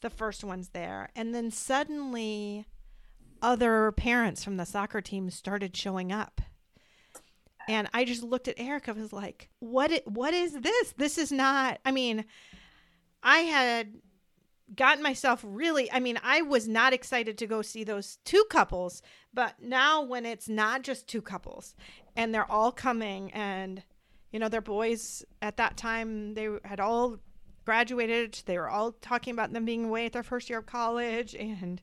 [0.04, 1.08] the first ones there.
[1.16, 2.66] And then suddenly,
[3.42, 6.40] other parents from the soccer team started showing up.
[7.66, 10.92] And I just looked at Erica was like, "What what is this?
[10.96, 12.26] This is not I mean,
[13.22, 13.94] I had
[14.76, 19.00] gotten myself really I mean, I was not excited to go see those two couples,
[19.32, 21.74] but now when it's not just two couples
[22.14, 23.82] and they're all coming and
[24.30, 27.18] you know, their boys at that time they had all
[27.64, 28.42] graduated.
[28.46, 31.80] They were all talking about them being away at their first year of college and,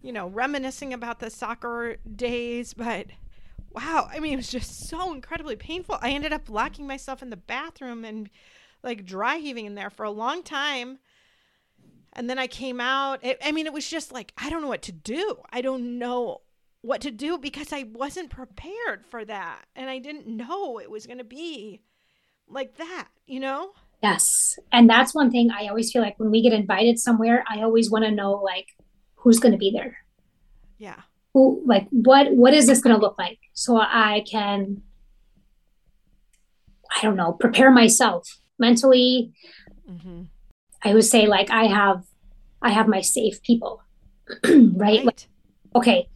[0.00, 2.74] you know, reminiscing about the soccer days.
[2.74, 3.08] But
[3.72, 5.98] wow, I mean, it was just so incredibly painful.
[6.00, 8.28] I ended up locking myself in the bathroom and
[8.82, 10.98] like dry heaving in there for a long time.
[12.14, 13.24] And then I came out.
[13.24, 15.36] It, I mean, it was just like, I don't know what to do.
[15.50, 16.42] I don't know
[16.82, 19.64] what to do because I wasn't prepared for that.
[19.74, 21.80] And I didn't know it was going to be
[22.48, 23.72] like that, you know?
[24.02, 24.58] Yes.
[24.72, 27.90] And that's one thing I always feel like when we get invited somewhere, I always
[27.90, 28.66] want to know like
[29.14, 29.98] who's going to be there.
[30.78, 31.00] Yeah.
[31.32, 34.82] Who like what what is this going to look like so I can
[36.94, 39.32] I don't know, prepare myself mentally.
[39.88, 40.22] Mm-hmm.
[40.82, 42.04] I would say like I have
[42.60, 43.82] I have my safe people.
[44.44, 44.72] right?
[44.74, 45.04] right.
[45.04, 45.26] Like,
[45.76, 46.08] okay.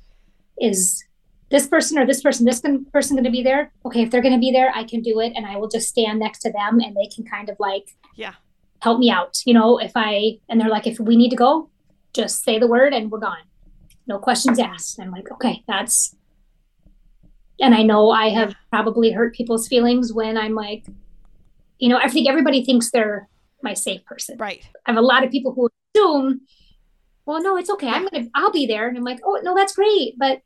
[0.60, 1.04] Is
[1.50, 2.60] this person or this person, this
[2.92, 3.72] person going to be there?
[3.84, 5.88] Okay, if they're going to be there, I can do it, and I will just
[5.88, 8.34] stand next to them, and they can kind of like, yeah,
[8.80, 9.38] help me out.
[9.44, 11.70] You know, if I and they're like, if we need to go,
[12.12, 13.44] just say the word, and we're gone.
[14.06, 15.00] No questions asked.
[15.00, 16.14] I'm like, okay, that's.
[17.58, 20.84] And I know I have probably hurt people's feelings when I'm like,
[21.78, 23.28] you know, I think everybody thinks they're
[23.62, 24.36] my safe person.
[24.36, 24.62] Right.
[24.84, 26.42] I have a lot of people who assume,
[27.24, 27.88] well, no, it's okay.
[27.88, 30.42] I'm gonna, I'll be there, and I'm like, oh no, that's great, but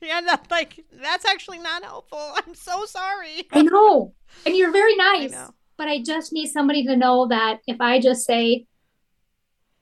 [0.02, 2.32] yeah, that, like that's actually not helpful.
[2.46, 3.46] I'm so sorry.
[3.52, 4.14] I know.
[4.46, 5.34] And you're very nice.
[5.34, 8.66] I but I just need somebody to know that if I just say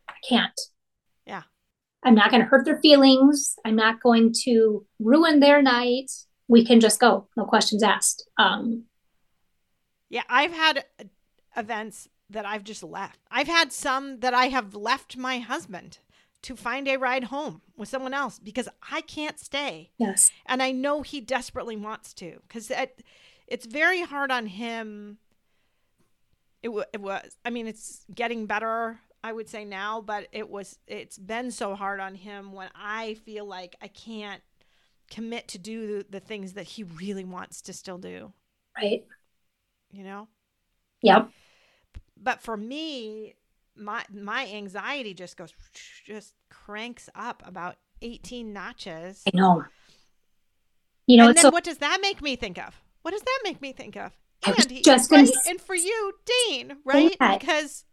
[0.08, 0.60] I can't.
[1.26, 1.42] Yeah.
[2.04, 3.56] I'm not going to hurt their feelings.
[3.64, 6.10] I'm not going to ruin their night.
[6.46, 7.28] We can just go.
[7.36, 8.28] No questions asked.
[8.38, 8.84] Um
[10.08, 10.84] Yeah, I've had
[11.56, 13.18] events that I've just left.
[13.30, 15.98] I've had some that I have left my husband
[16.42, 19.90] to find a ride home with someone else because I can't stay.
[19.98, 20.30] Yes.
[20.46, 22.70] And I know he desperately wants to because
[23.46, 25.18] it's very hard on him.
[26.62, 30.48] It, w- it was, I mean, it's getting better, I would say now, but it
[30.48, 34.42] was, it's been so hard on him when I feel like I can't
[35.10, 38.32] commit to do the things that he really wants to still do.
[38.76, 39.04] Right.
[39.90, 40.28] You know?
[41.02, 41.30] Yep.
[42.20, 43.34] But for me,
[43.78, 45.52] my my anxiety just goes
[46.04, 49.22] just cranks up about 18 notches.
[49.26, 49.64] I know.
[51.06, 52.80] You know, and then so, what does that make me think of?
[53.02, 54.12] What does that make me think of?
[54.44, 55.26] I and, just right?
[55.26, 56.12] to and for you,
[56.48, 57.16] Dane, right?
[57.18, 57.84] Because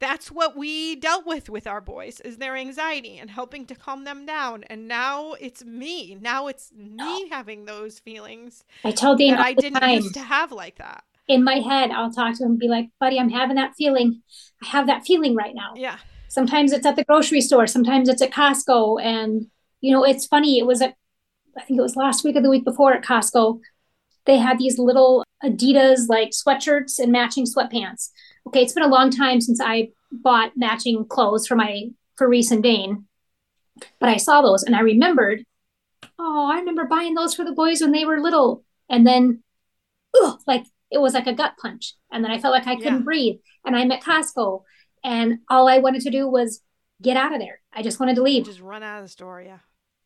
[0.00, 4.04] that's what we dealt with with our boys is their anxiety and helping to calm
[4.04, 4.64] them down.
[4.64, 6.16] And now it's me.
[6.18, 8.64] Now it's me having those feelings.
[8.82, 10.00] I tell Dane that I didn't time.
[10.00, 12.88] used to have like that in my head, I'll talk to him and be like,
[12.98, 14.20] buddy, I'm having that feeling.
[14.64, 15.74] I have that feeling right now.
[15.76, 15.96] Yeah.
[16.28, 19.00] Sometimes it's at the grocery store, sometimes it's at Costco.
[19.00, 19.46] And,
[19.80, 20.58] you know, it's funny.
[20.58, 20.94] It was at,
[21.56, 23.60] I think it was last week or the week before at Costco.
[24.26, 28.10] They had these little Adidas like sweatshirts and matching sweatpants.
[28.48, 28.62] Okay.
[28.62, 32.62] It's been a long time since I bought matching clothes for my, for Reese and
[32.62, 33.04] Dane.
[34.00, 35.44] But I saw those and I remembered,
[36.18, 38.64] oh, I remember buying those for the boys when they were little.
[38.88, 39.44] And then,
[40.20, 41.94] ugh, like it was like a gut punch.
[42.12, 43.04] And then I felt like I couldn't yeah.
[43.04, 43.36] breathe.
[43.64, 44.62] And I'm at Costco
[45.04, 46.62] and all I wanted to do was
[47.00, 47.60] get out of there.
[47.72, 48.44] I just wanted to leave.
[48.44, 49.40] Just run out of the store.
[49.40, 49.58] Yeah.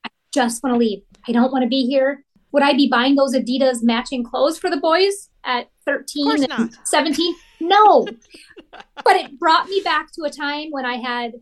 [0.04, 1.02] I just want to leave.
[1.26, 2.24] I don't want to be here.
[2.52, 7.34] Would I be buying those Adidas matching clothes for the boys at 13 and 17?
[7.60, 8.06] No.
[9.04, 11.34] but it brought me back to a time when I had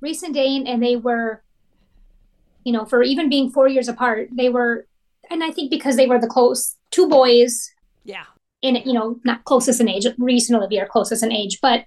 [0.00, 1.42] Reese and Dane and they were,
[2.62, 4.86] you know, for even being four years apart, they were,
[5.30, 7.72] and I think because they were the close two boys.
[8.04, 8.26] Yeah
[8.62, 11.84] in you know not closest in age reese and olivia are closest in age but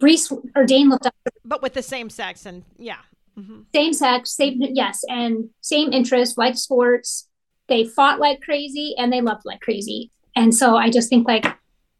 [0.00, 2.98] reese or dane looked up but with the same sex and yeah
[3.38, 3.60] mm-hmm.
[3.74, 7.28] same sex same yes and same interest like sports
[7.68, 11.46] they fought like crazy and they loved like crazy and so i just think like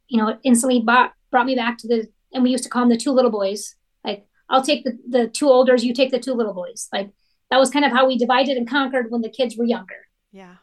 [0.09, 2.83] you know it instantly brought brought me back to the and we used to call
[2.83, 3.75] them the two little boys
[4.05, 7.11] like i'll take the the two olders you take the two little boys like
[7.51, 10.07] that was kind of how we divided and conquered when the kids were younger.
[10.33, 10.57] Yeah.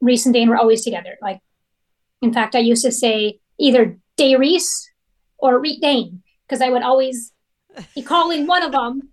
[0.00, 1.16] Reese and Dane were always together.
[1.22, 1.40] Like,
[2.22, 4.90] in fact, I used to say either Day Reese
[5.38, 7.32] or Reet Dane because I would always
[7.94, 9.08] be calling one of them,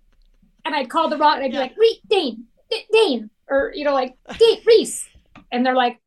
[0.64, 1.60] and I'd call the wrong, and I'd be Yeah.
[1.60, 5.06] like Reet Dane, D- Dane, or you know, like Day Reese,
[5.50, 5.98] and they're like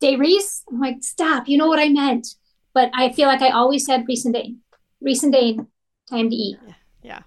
[0.00, 0.64] Day Reese.
[0.68, 2.26] I'm like, stop, you know what I meant.
[2.74, 4.60] But I feel like I always said Reese and Dane,
[5.00, 5.66] Reese and Dane,
[6.10, 6.56] time to eat.
[7.02, 7.22] Yeah.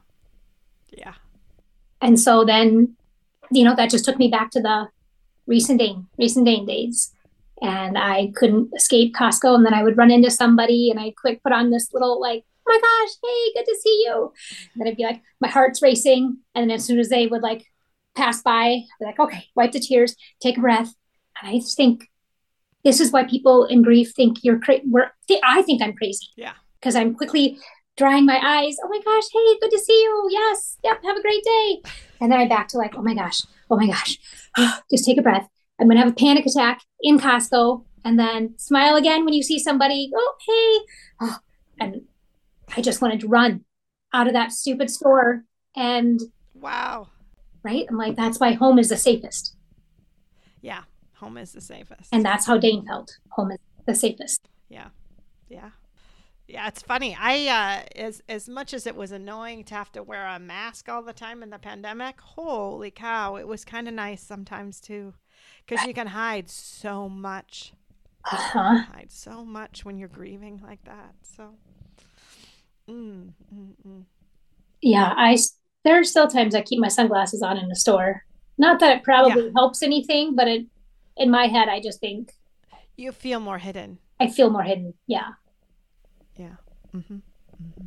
[0.92, 1.14] Yeah.
[2.02, 2.96] And so then,
[3.52, 4.88] you know, that just took me back to the
[5.48, 7.12] recent Dane, recent Dane days.
[7.62, 9.56] And I couldn't escape Costco.
[9.56, 12.44] And then I would run into somebody and I'd quick put on this little like,
[12.68, 14.32] oh my gosh, hey, good to see you.
[14.74, 16.38] And then I'd be like, my heart's racing.
[16.56, 17.66] And then as soon as they would like
[18.16, 20.94] pass by, I'd be like, okay, wipe the tears, take a breath.
[21.42, 22.10] And I just think
[22.84, 24.84] this is why people in grief think you're crazy.
[25.44, 26.54] I think I'm crazy Yeah.
[26.80, 27.58] because I'm quickly
[27.98, 28.78] drying my eyes.
[28.82, 30.28] Oh my gosh, hey, good to see you.
[30.32, 31.82] Yes, yep, have a great day.
[32.22, 34.18] And then I back to like, oh my gosh, oh my gosh,
[34.92, 35.50] just take a breath.
[35.80, 39.60] I'm gonna have a panic attack in Costco, and then smile again when you see
[39.60, 40.12] somebody.
[40.16, 40.86] Oh hey,
[41.22, 41.38] oh,
[41.80, 42.02] and
[42.76, 43.66] I just wanted to run
[44.14, 45.44] out of that stupid store.
[45.76, 46.20] And
[46.54, 47.08] Wow.
[47.64, 49.56] right, I'm like, that's why home is the safest,
[50.62, 50.84] Yeah.
[51.16, 52.10] Home is the safest.
[52.14, 53.18] and that's how Dane felt.
[53.32, 54.48] Home is the safest.
[54.70, 54.90] Yeah.
[55.50, 55.72] Yeah.
[56.48, 57.16] Yeah, it's funny.
[57.20, 60.90] I uh as as much as it was annoying to have to wear a mask
[60.90, 65.14] all the time in the pandemic, holy cow, it was kind of nice sometimes too
[65.70, 67.74] cuz you can hide so much.
[68.26, 68.78] Uh huh.
[68.94, 71.14] Hide so much when you're grieving like that.
[71.24, 71.54] So
[72.90, 74.04] mm, mm, mm.
[74.82, 75.38] yeah I
[75.86, 78.26] there are still times i keep my sunglasses on in the store
[78.58, 80.66] not that it probably helps anything but it
[81.16, 82.34] in my head i just think
[82.98, 84.00] You feel more hidden.
[84.20, 85.30] i feel more hidden yeah
[86.38, 86.56] Yeah.
[86.94, 87.16] Mm-hmm.
[87.64, 87.86] Mm-hmm.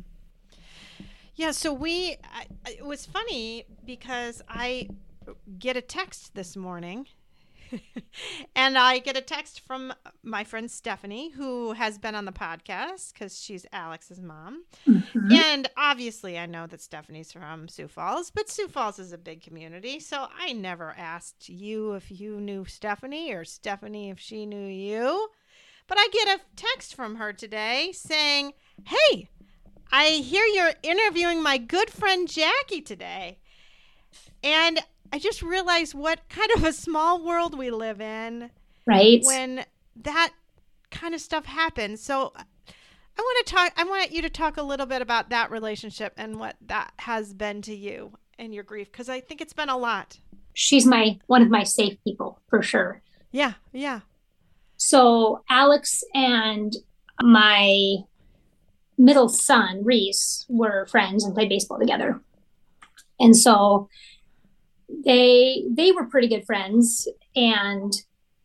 [1.35, 1.51] Yeah.
[1.51, 2.47] So we, I-
[2.79, 4.87] it was funny because I
[5.59, 7.07] get a text this morning.
[8.55, 13.13] and I get a text from my friend Stephanie, who has been on the podcast
[13.13, 14.63] because she's Alex's mom.
[14.87, 15.33] Mhm.
[15.33, 19.41] And obviously, I know that Stephanie's from Sioux Falls, but Sioux Falls is a big
[19.41, 19.99] community.
[19.99, 25.29] So I never asked you if you knew Stephanie or Stephanie if she knew you.
[25.87, 28.53] But I get a text from her today saying,
[28.85, 29.29] Hey,
[29.91, 33.39] I hear you're interviewing my good friend Jackie today.
[34.43, 34.79] And
[35.13, 38.49] I just realized what kind of a small world we live in
[38.87, 39.63] right when
[39.95, 40.31] that
[40.89, 42.01] kind of stuff happens.
[42.01, 45.51] So I want to talk I want you to talk a little bit about that
[45.51, 49.53] relationship and what that has been to you and your grief because I think it's
[49.53, 50.17] been a lot.
[50.55, 53.99] she's my one of my safe people for sure Yeah, yeah.
[54.77, 56.75] so alex and
[57.21, 57.97] my
[58.97, 62.19] middle son reese were friends and played baseball together
[63.19, 63.87] and so
[65.05, 67.93] they they were pretty good friends and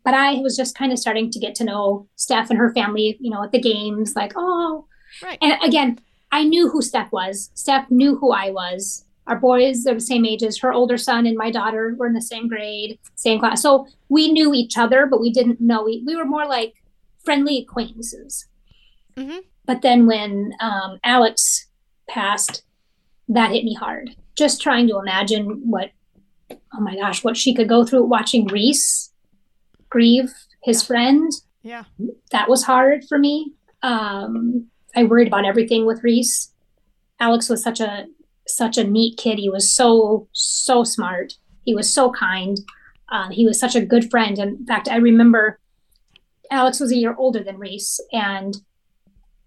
[0.05, 3.17] but i was just kind of starting to get to know steph and her family
[3.21, 4.87] you know at the games like oh.
[5.23, 5.39] Right.
[5.41, 5.99] and again
[6.33, 7.51] i knew who steph was.
[7.55, 9.05] Steph knew who i was.
[9.27, 10.59] Our boys are the same ages.
[10.59, 13.61] Her older son and my daughter were in the same grade same class.
[13.61, 16.75] So we knew each other but we didn't know we, we were more like
[17.25, 18.47] friendly acquaintances.
[19.17, 19.41] Mhm.
[19.67, 21.67] but then when um, alex
[22.09, 22.63] passed
[23.29, 24.17] that hit me hard.
[24.37, 25.91] Just trying to imagine what
[26.51, 29.13] oh my gosh what she could go through watching reese
[29.91, 30.33] grieve
[30.63, 30.87] his Yeah.
[30.87, 31.33] friend.
[31.63, 31.85] Yeah.
[32.33, 33.53] that was hard for me.
[33.83, 36.53] Um, i worried about everything with reese.
[37.21, 38.07] Alex was such a
[38.47, 39.39] such a neat kid.
[39.39, 41.35] He was so so smart.
[41.65, 42.57] He was so kind.
[43.11, 44.39] Um, he was such a good friend.
[44.39, 45.59] And in fact i remember
[46.51, 48.57] alex was a year older than reese and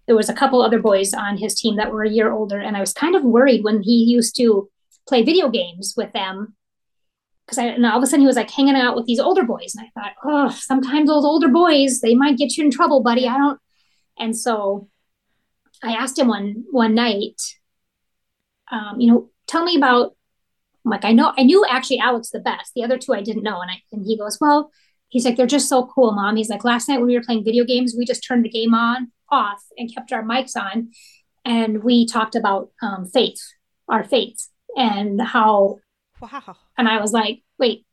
[0.06, 2.76] there was a couple other boys on his team that were a year older and
[2.76, 4.70] i was kind of worried when he used to
[5.08, 6.54] play video games with them
[7.52, 9.44] because I and all of a sudden he was like hanging out with these older
[9.44, 13.02] boys, and I thought, oh, sometimes those older boys they might get you in trouble,
[13.02, 13.28] buddy.
[13.28, 13.60] I don't.
[14.18, 14.88] And so
[15.82, 17.40] I asked him one one night,
[18.70, 20.16] um, you know, tell me about.
[20.84, 22.72] Like, I know, I knew actually Alex the best.
[22.74, 24.72] The other two I didn't know, and I and he goes, well,
[25.10, 26.34] he's like, they're just so cool, mom.
[26.34, 28.74] He's like, last night when we were playing video games, we just turned the game
[28.74, 30.90] on off and kept our mics on,
[31.44, 33.38] and we talked about um, faith,
[33.88, 35.78] our faith, and how
[36.22, 36.56] Wow.
[36.78, 37.84] and I was like, wait,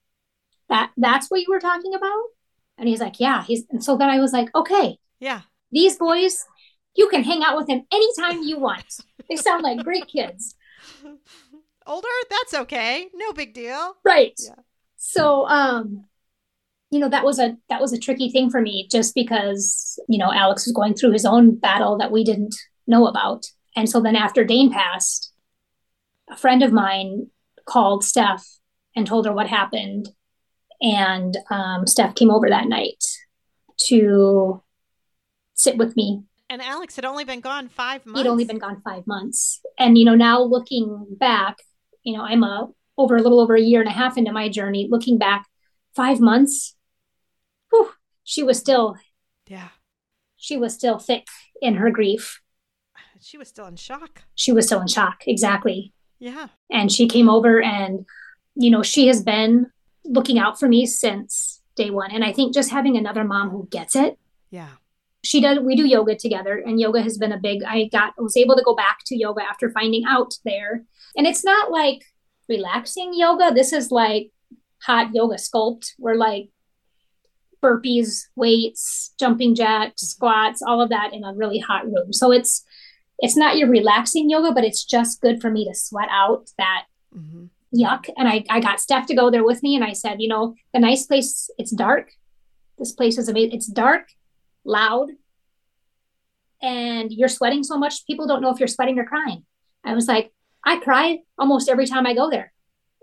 [0.70, 2.24] that that's what you were talking about?
[2.78, 3.44] And he's like, yeah.
[3.44, 5.42] He's and so then I was like, okay, Yeah.
[5.72, 6.46] these boys,
[6.96, 8.86] you can hang out with them anytime you want.
[9.30, 10.56] They sound like great kids.
[11.86, 12.08] Older?
[12.30, 13.08] That's okay.
[13.14, 13.96] No big deal.
[14.04, 14.34] Right.
[14.44, 14.56] Yeah.
[14.96, 16.06] So um,
[16.92, 20.18] you know, that was a that was a tricky thing for me just because, you
[20.18, 22.56] know, Alex was going through his own battle that we didn't
[22.88, 23.46] know about.
[23.76, 25.32] And so then after Dane passed,
[26.30, 27.28] a friend of mine
[27.70, 28.46] called Steph
[28.96, 30.10] and told her what happened.
[30.82, 33.04] And um, Steph came over that night
[33.88, 34.64] to
[35.54, 36.24] sit with me.
[36.50, 38.22] And Alex had only been gone five months.
[38.22, 39.62] He'd only been gone five months.
[39.78, 41.58] And, you know, now looking back,
[42.04, 44.50] you know, I'm a over a little over a year and a half into my
[44.50, 44.88] journey.
[44.90, 45.46] Looking back,
[45.96, 46.76] five months,
[47.70, 47.92] whew,
[48.24, 48.98] she was still,
[49.48, 49.70] yeah,
[50.38, 51.28] she was still thick
[51.62, 52.42] in her grief.
[53.22, 54.24] She was still in shock.
[54.34, 55.24] She was still in shock.
[55.28, 55.94] Exactly.
[56.20, 56.48] Yeah.
[56.70, 58.06] And she came over and,
[58.56, 59.72] you know, she has been
[60.04, 62.12] looking out for me since day one.
[62.12, 64.20] And I think just having another mom who gets it.
[64.50, 64.70] Yeah.
[65.24, 68.38] She does, we do yoga together, and yoga has been a big, I got, was
[68.38, 70.84] able to go back to yoga after finding out there.
[71.18, 72.04] And it's not like
[72.48, 73.54] relaxing yoga.
[73.54, 74.32] This is like
[74.82, 75.92] hot yoga sculpt.
[76.00, 76.50] We're like
[77.62, 80.08] burpees, weights, jumping jacks, mm-hmm.
[80.08, 82.14] squats, all of that in a really hot room.
[82.14, 82.64] So it's,
[83.20, 86.86] it's not your relaxing yoga, but it's just good for me to sweat out that
[87.16, 87.46] mm-hmm.
[87.76, 88.10] yuck.
[88.18, 89.76] And I, I got Steph to go there with me.
[89.76, 92.12] And I said, you know, the nice place, it's dark.
[92.78, 93.56] This place is amazing.
[93.56, 94.08] It's dark,
[94.64, 95.10] loud,
[96.62, 99.46] and you're sweating so much, people don't know if you're sweating or crying.
[99.84, 100.32] I was like,
[100.66, 102.52] I cry almost every time I go there.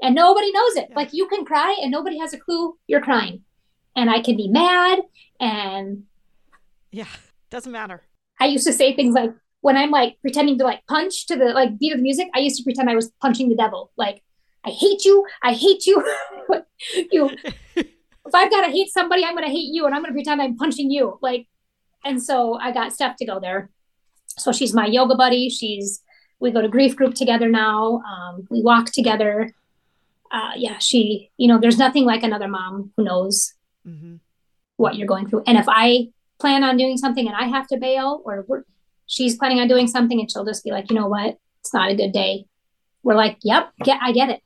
[0.02, 0.88] And nobody knows it.
[0.90, 0.96] Yeah.
[0.96, 3.44] Like you can cry and nobody has a clue you're crying.
[3.94, 5.00] And I can be mad
[5.40, 6.04] and
[6.90, 7.06] Yeah,
[7.48, 8.02] doesn't matter.
[8.38, 9.32] I used to say things like,
[9.66, 12.38] when I'm like pretending to like punch to the like beat of the music, I
[12.38, 13.90] used to pretend I was punching the devil.
[13.96, 14.22] Like,
[14.64, 15.26] I hate you.
[15.42, 15.96] I hate you.
[17.10, 17.30] you.
[17.74, 20.16] if I've got to hate somebody, I'm going to hate you, and I'm going to
[20.16, 21.18] pretend I'm punching you.
[21.20, 21.48] Like,
[22.04, 23.70] and so I got Steph to go there.
[24.38, 25.50] So she's my yoga buddy.
[25.50, 26.00] She's
[26.38, 28.02] we go to grief group together now.
[28.08, 29.50] Um, we walk together.
[30.30, 31.32] Uh, yeah, she.
[31.38, 33.52] You know, there's nothing like another mom who knows
[33.84, 34.18] mm-hmm.
[34.76, 35.42] what you're going through.
[35.44, 38.46] And if I plan on doing something and I have to bail, or
[39.06, 41.38] she's planning on doing something and she'll just be like, you know what?
[41.60, 42.46] It's not a good day.
[43.02, 44.42] We're like, yep, get I get it.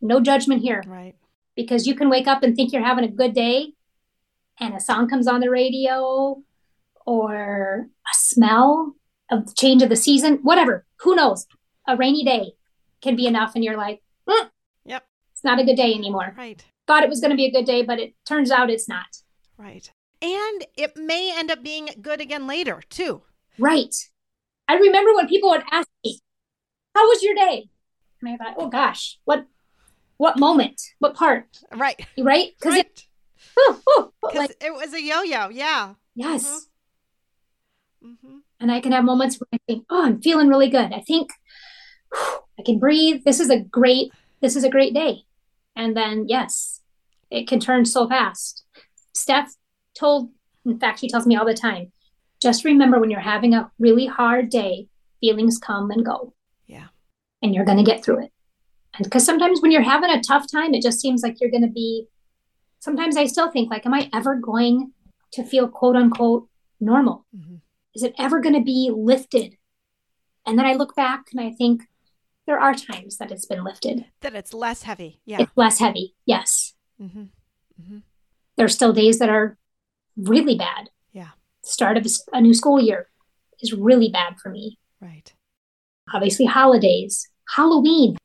[0.00, 0.82] No judgment here.
[0.86, 1.14] Right.
[1.54, 3.74] Because you can wake up and think you're having a good day
[4.58, 6.42] and a song comes on the radio
[7.06, 8.94] or a smell
[9.30, 10.84] of the change of the season, whatever.
[11.00, 11.46] Who knows?
[11.86, 12.52] A rainy day
[13.00, 14.50] can be enough and you're like, mm,
[14.84, 15.04] yep.
[15.32, 16.34] It's not a good day anymore.
[16.36, 16.64] Right.
[16.86, 19.06] Thought it was going to be a good day, but it turns out it's not.
[19.56, 19.90] Right.
[20.20, 23.22] And it may end up being good again later, too.
[23.58, 23.94] Right.
[24.68, 26.20] I remember when people would ask me,
[26.94, 27.68] How was your day?
[28.20, 29.46] And I thought, Oh gosh, what
[30.16, 30.80] what moment?
[30.98, 31.46] What part?
[31.74, 32.00] Right.
[32.18, 32.50] Right?
[32.58, 32.86] Because right.
[32.86, 33.04] it,
[33.58, 35.48] oh, oh, like, it was a yo yo.
[35.48, 35.94] Yeah.
[36.14, 36.68] Yes.
[38.02, 38.12] Mm-hmm.
[38.12, 38.38] Mm-hmm.
[38.60, 40.92] And I can have moments where I think, Oh, I'm feeling really good.
[40.92, 41.32] I think
[42.12, 43.22] whew, I can breathe.
[43.24, 45.24] This is a great, this is a great day.
[45.74, 46.82] And then, yes,
[47.30, 48.64] it can turn so fast.
[49.14, 49.54] Steph
[49.98, 50.30] told,
[50.64, 51.92] in fact, she tells me all the time,
[52.42, 54.88] just remember when you're having a really hard day,
[55.20, 56.34] feelings come and go.
[56.66, 56.88] Yeah.
[57.40, 58.32] And you're going to get through it.
[58.94, 61.62] And because sometimes when you're having a tough time, it just seems like you're going
[61.62, 62.06] to be.
[62.80, 64.92] Sometimes I still think, like, am I ever going
[65.32, 66.48] to feel quote unquote
[66.80, 67.24] normal?
[67.34, 67.56] Mm-hmm.
[67.94, 69.56] Is it ever going to be lifted?
[70.44, 71.84] And then I look back and I think
[72.46, 74.06] there are times that it's been lifted.
[74.20, 75.20] That it's less heavy.
[75.24, 75.42] Yeah.
[75.42, 76.16] It's less heavy.
[76.26, 76.74] Yes.
[77.00, 77.22] Mm-hmm.
[77.80, 77.98] Mm-hmm.
[78.56, 79.56] There are still days that are
[80.16, 80.88] really bad
[81.64, 83.08] start of a new school year
[83.60, 84.78] is really bad for me.
[85.00, 85.32] Right.
[86.12, 88.16] Obviously, holidays, Halloween.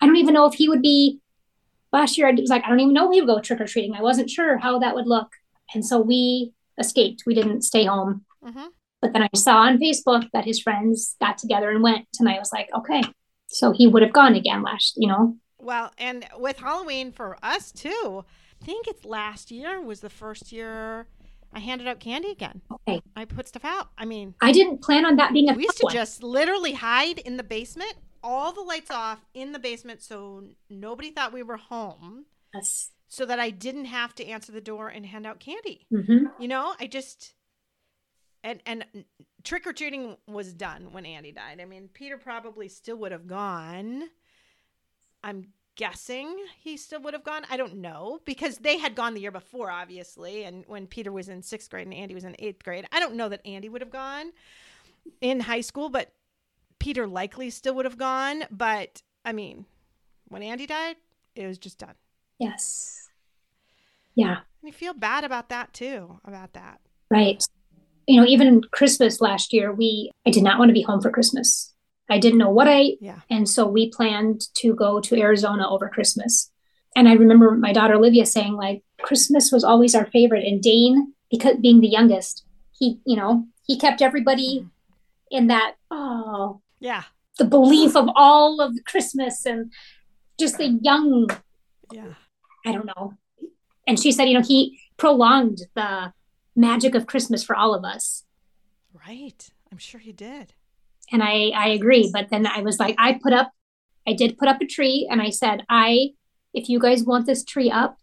[0.00, 1.20] I don't even know if he would be.
[1.92, 3.66] Last year, I was like, I don't even know if he would go trick or
[3.66, 3.94] treating.
[3.94, 5.28] I wasn't sure how that would look.
[5.74, 7.22] And so we escaped.
[7.24, 8.24] We didn't stay home.
[8.44, 8.66] Mm-hmm.
[9.00, 12.06] But then I saw on Facebook that his friends got together and went.
[12.18, 13.02] And I was like, okay.
[13.46, 15.36] So he would have gone again last, you know?
[15.58, 18.24] Well, and with Halloween for us too,
[18.60, 21.06] I think it's last year was the first year
[21.54, 22.60] I handed out candy again.
[22.70, 23.00] Okay.
[23.14, 23.90] I put stuff out.
[23.96, 25.54] I mean, I didn't plan on that being a.
[25.54, 25.94] We used to one.
[25.94, 31.10] just literally hide in the basement, all the lights off in the basement, so nobody
[31.10, 32.26] thought we were home.
[32.52, 32.90] Yes.
[33.08, 35.86] So that I didn't have to answer the door and hand out candy.
[35.92, 36.42] Mm-hmm.
[36.42, 37.34] You know, I just
[38.42, 38.84] and and
[39.44, 41.60] trick or treating was done when Andy died.
[41.60, 44.04] I mean, Peter probably still would have gone.
[45.22, 47.42] I'm guessing he still would have gone.
[47.50, 50.44] I don't know because they had gone the year before, obviously.
[50.44, 53.14] And when Peter was in sixth grade and Andy was in eighth grade, I don't
[53.16, 54.32] know that Andy would have gone
[55.20, 56.12] in high school, but
[56.78, 58.44] Peter likely still would have gone.
[58.50, 59.66] But I mean,
[60.28, 60.96] when Andy died,
[61.34, 61.94] it was just done.
[62.38, 63.08] Yes.
[64.14, 64.38] Yeah.
[64.38, 66.80] And you feel bad about that too, about that.
[67.10, 67.44] Right.
[68.06, 71.10] You know, even Christmas last year, we I did not want to be home for
[71.10, 71.73] Christmas.
[72.10, 73.20] I didn't know what I, yeah.
[73.30, 76.50] and so we planned to go to Arizona over Christmas.
[76.94, 80.44] And I remember my daughter Olivia saying, like, Christmas was always our favorite.
[80.44, 84.68] And Dane, because being the youngest, he, you know, he kept everybody mm-hmm.
[85.30, 87.04] in that, oh, yeah,
[87.38, 89.72] the belief of all of Christmas and
[90.38, 91.28] just the young
[91.92, 92.14] Yeah.
[92.66, 93.14] I don't know.
[93.86, 96.12] And she said, you know, he prolonged the
[96.56, 98.24] magic of Christmas for all of us.
[99.06, 99.50] Right.
[99.70, 100.54] I'm sure he did.
[101.12, 103.52] And I I agree, but then I was like I put up
[104.06, 106.10] I did put up a tree and I said, I
[106.52, 107.98] if you guys want this tree up,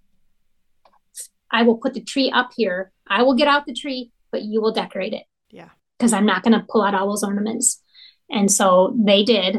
[1.50, 2.92] I will put the tree up here.
[3.08, 5.24] I will get out the tree, but you will decorate it.
[5.50, 5.70] Yeah.
[5.98, 7.82] Because I'm not going to pull out all those ornaments.
[8.30, 9.58] And so they did.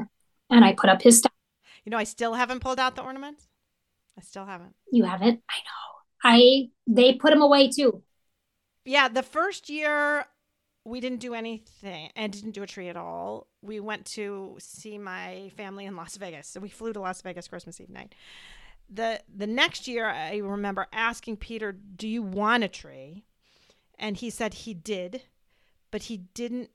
[0.51, 1.32] And I put up his stuff.
[1.84, 3.49] You know, I still haven't pulled out the ornaments.
[4.18, 4.74] I still haven't.
[4.90, 5.43] You haven't?
[5.49, 5.82] I know.
[6.24, 8.03] I they put them away too.
[8.84, 10.26] Yeah, the first year
[10.85, 13.47] we didn't do anything and didn't do a tree at all.
[13.62, 16.49] We went to see my family in Las Vegas.
[16.49, 18.14] So we flew to Las Vegas Christmas Eve night.
[18.91, 23.24] The the next year I remember asking Peter, "Do you want a tree?"
[23.99, 25.22] And he said he did,
[25.91, 26.70] but he didn't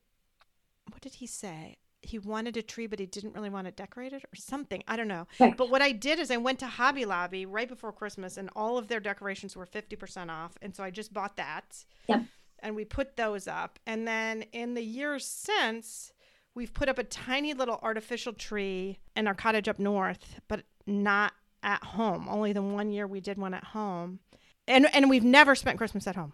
[0.89, 1.77] what did he say?
[2.01, 4.83] He wanted a tree, but he didn't really want to decorate it decorated or something.
[4.87, 5.27] I don't know.
[5.39, 5.57] Right.
[5.57, 8.77] But what I did is I went to Hobby Lobby right before Christmas, and all
[8.77, 10.57] of their decorations were 50% off.
[10.61, 11.83] And so I just bought that.
[12.07, 12.23] Yep.
[12.59, 13.79] And we put those up.
[13.85, 16.11] And then in the years since,
[16.55, 21.33] we've put up a tiny little artificial tree in our cottage up north, but not
[21.63, 22.27] at home.
[22.29, 24.19] Only the one year we did one at home.
[24.67, 26.33] And, and we've never spent Christmas at home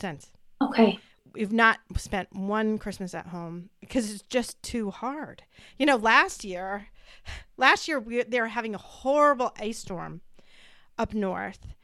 [0.00, 0.30] since
[0.62, 0.98] Okay.
[1.34, 5.42] we've not spent one Christmas at home because it's just too hard.
[5.78, 6.88] You know, last year,
[7.56, 10.20] last year we they were having a horrible ice storm
[10.98, 11.74] up north,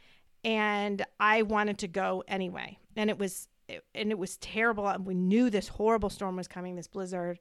[0.45, 3.49] and I wanted to go anyway, and it was
[3.95, 4.87] and it was terrible.
[4.89, 7.39] And we knew this horrible storm was coming, this blizzard.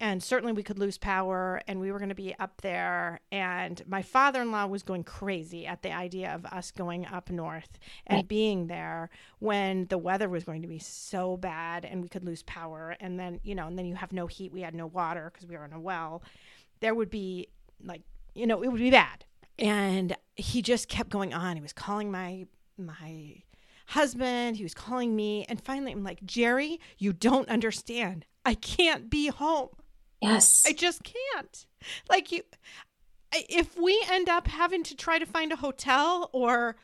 [0.00, 3.20] And certainly we could lose power, and we were going to be up there.
[3.30, 7.30] And my father in law was going crazy at the idea of us going up
[7.30, 7.78] north
[8.08, 8.28] and Right.
[8.28, 12.42] being there when the weather was going to be so bad and we could lose
[12.42, 15.30] power and then you know and then you have no heat we had no water
[15.32, 16.20] because we were in a well
[16.80, 17.46] there would be
[17.84, 18.02] like
[18.34, 19.24] you know it would be bad
[19.58, 22.44] and he just kept going on he was calling my
[22.76, 23.36] my
[23.86, 29.10] husband he was calling me and finally i'm like jerry you don't understand i can't
[29.10, 29.68] be home
[30.22, 30.62] Yes.
[30.66, 31.66] I just can't.
[32.08, 32.42] Like you
[33.32, 36.76] if we end up having to try to find a hotel or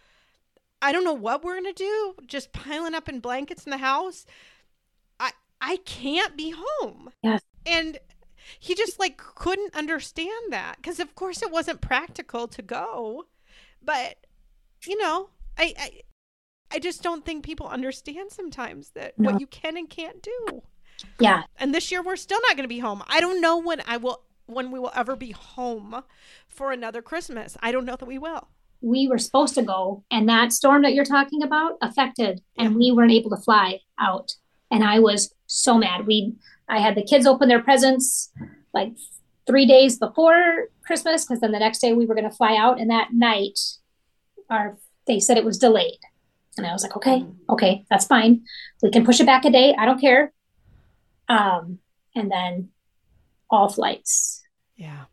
[0.81, 3.79] I don't know what we're going to do, just piling up in blankets in the
[3.79, 4.27] house,
[5.21, 5.31] I
[5.61, 7.11] I can't be home.
[7.23, 7.43] Yes.
[7.65, 7.99] And
[8.59, 13.27] he just like couldn't understand that cuz of course it wasn't practical to go.
[13.81, 14.27] But
[14.85, 16.01] you know, I I
[16.73, 19.31] I just don't think people understand sometimes that No.
[19.33, 20.63] what you can and can't do
[21.21, 21.43] yeah.
[21.59, 23.03] and this year we're still not going to be home.
[23.09, 26.03] I don't know when I will when we will ever be home
[26.49, 27.57] for another Christmas.
[27.61, 28.49] I don't know that we will.
[28.81, 32.91] We were supposed to go, and that storm that you're talking about affected, and we
[32.91, 34.33] weren't able to fly out.
[34.71, 36.07] And I was so mad.
[36.07, 36.35] We,
[36.69, 38.31] I had the kids open their presents
[38.73, 38.93] like
[39.47, 42.81] three days before Christmas, because then the next day we were going to fly out,
[42.81, 43.59] and that night,
[44.49, 45.99] our they said it was delayed,
[46.59, 48.43] and I was like, okay, okay, that's fine.
[48.83, 49.75] We can push it back a day.
[49.79, 50.33] I don't care.
[51.29, 51.79] Um,
[52.15, 52.71] and then
[53.51, 54.43] all flights
[54.77, 55.05] Yeah.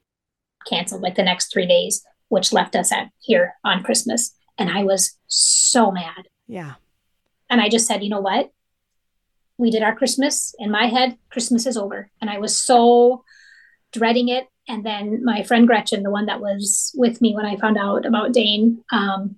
[0.68, 4.36] canceled like the next three days, which left us at here on Christmas.
[4.58, 6.28] And I was so mad.
[6.48, 6.74] Yeah.
[7.50, 8.52] And I just said, you know what?
[9.58, 10.54] We did our Christmas.
[10.60, 12.10] In my head, Christmas is over.
[12.22, 13.24] And I was so
[13.92, 14.48] dreading it.
[14.68, 18.06] And then my friend Gretchen, the one that was with me when I found out
[18.06, 19.36] about Dane, um,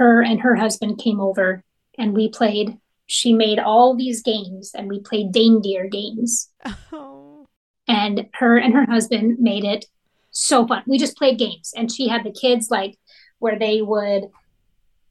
[0.00, 1.62] her and her husband came over
[1.98, 2.78] and we played.
[3.06, 6.48] She made all these games and we played Dane Deer games.
[6.92, 7.46] Oh.
[7.86, 9.84] and her and her husband made it
[10.30, 10.84] so fun.
[10.86, 12.96] We just played games, and she had the kids like
[13.40, 14.24] where they would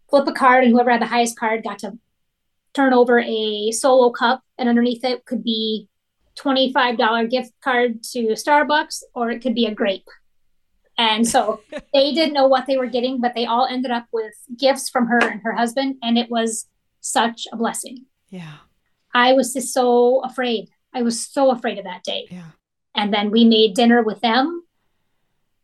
[0.10, 1.98] flip a card, and whoever had the highest card got to
[2.74, 5.88] turn over a solo cup, and underneath it could be
[6.36, 10.08] twenty five dollar gift card to Starbucks, or it could be a grape.
[11.00, 11.62] And so
[11.94, 15.08] they didn't know what they were getting, but they all ended up with gifts from
[15.08, 16.68] her and her husband, and it was
[17.02, 18.06] such a blessing.
[18.30, 18.58] Yeah.
[19.14, 20.70] I was just so afraid.
[20.94, 22.52] I was so afraid of that day Yeah.
[22.96, 24.64] and then we made dinner with them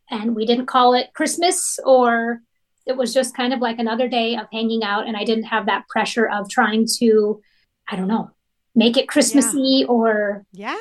[0.10, 2.42] and we didn't call it christmas or
[2.86, 5.66] it was just kind of like another day of hanging out and i didn't have
[5.66, 7.42] that pressure of trying to
[7.90, 8.30] i don't know
[8.76, 10.78] make it christmassy or Yeah.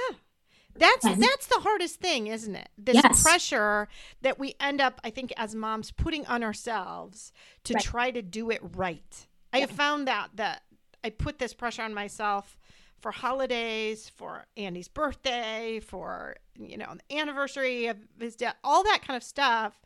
[0.77, 2.69] That's And- that's the hardest thing, isn't it?
[2.77, 3.23] This Yes.
[3.23, 3.89] pressure
[4.23, 7.33] that we end up, I think, as moms putting on ourselves
[7.65, 7.83] to Right.
[7.83, 9.27] try to do it right.
[9.53, 10.65] I have found that that
[11.05, 12.59] I put this pressure on myself
[12.99, 19.03] for holidays, for Andy's birthday, for you know the anniversary of his death, all that
[19.07, 19.81] kind of stuff.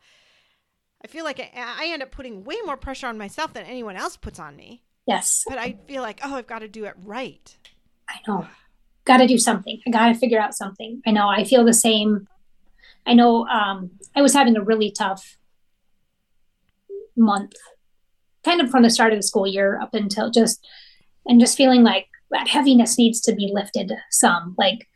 [1.03, 3.95] I feel like I, I end up putting way more pressure on myself than anyone
[3.95, 4.83] else puts on me.
[5.05, 7.55] yes But I feel like, oh, I've got to do it right.
[8.09, 8.47] i know
[9.09, 12.27] gotta do something i gotta figure out something i know i feel the same
[13.05, 15.39] i know um, i was having a really tough
[17.19, 17.53] month,
[18.43, 20.65] kind of from the start of the school year up until just,
[21.25, 24.55] and just feeling like that heaviness needs to be lifted some.
[24.57, 24.87] Like,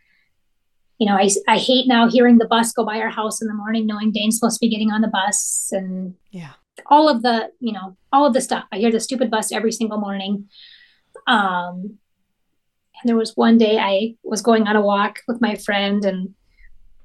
[0.97, 3.53] you know, I, I hate now hearing the bus go by our house in the
[3.53, 6.51] morning, knowing Dane's supposed to be getting on the bus and yeah,
[6.88, 8.66] all of the, you know, all of the stuff.
[8.72, 10.49] I hear the stupid bus every single morning.
[11.28, 11.99] Um,
[13.04, 16.34] and there was one day I was going on a walk with my friend and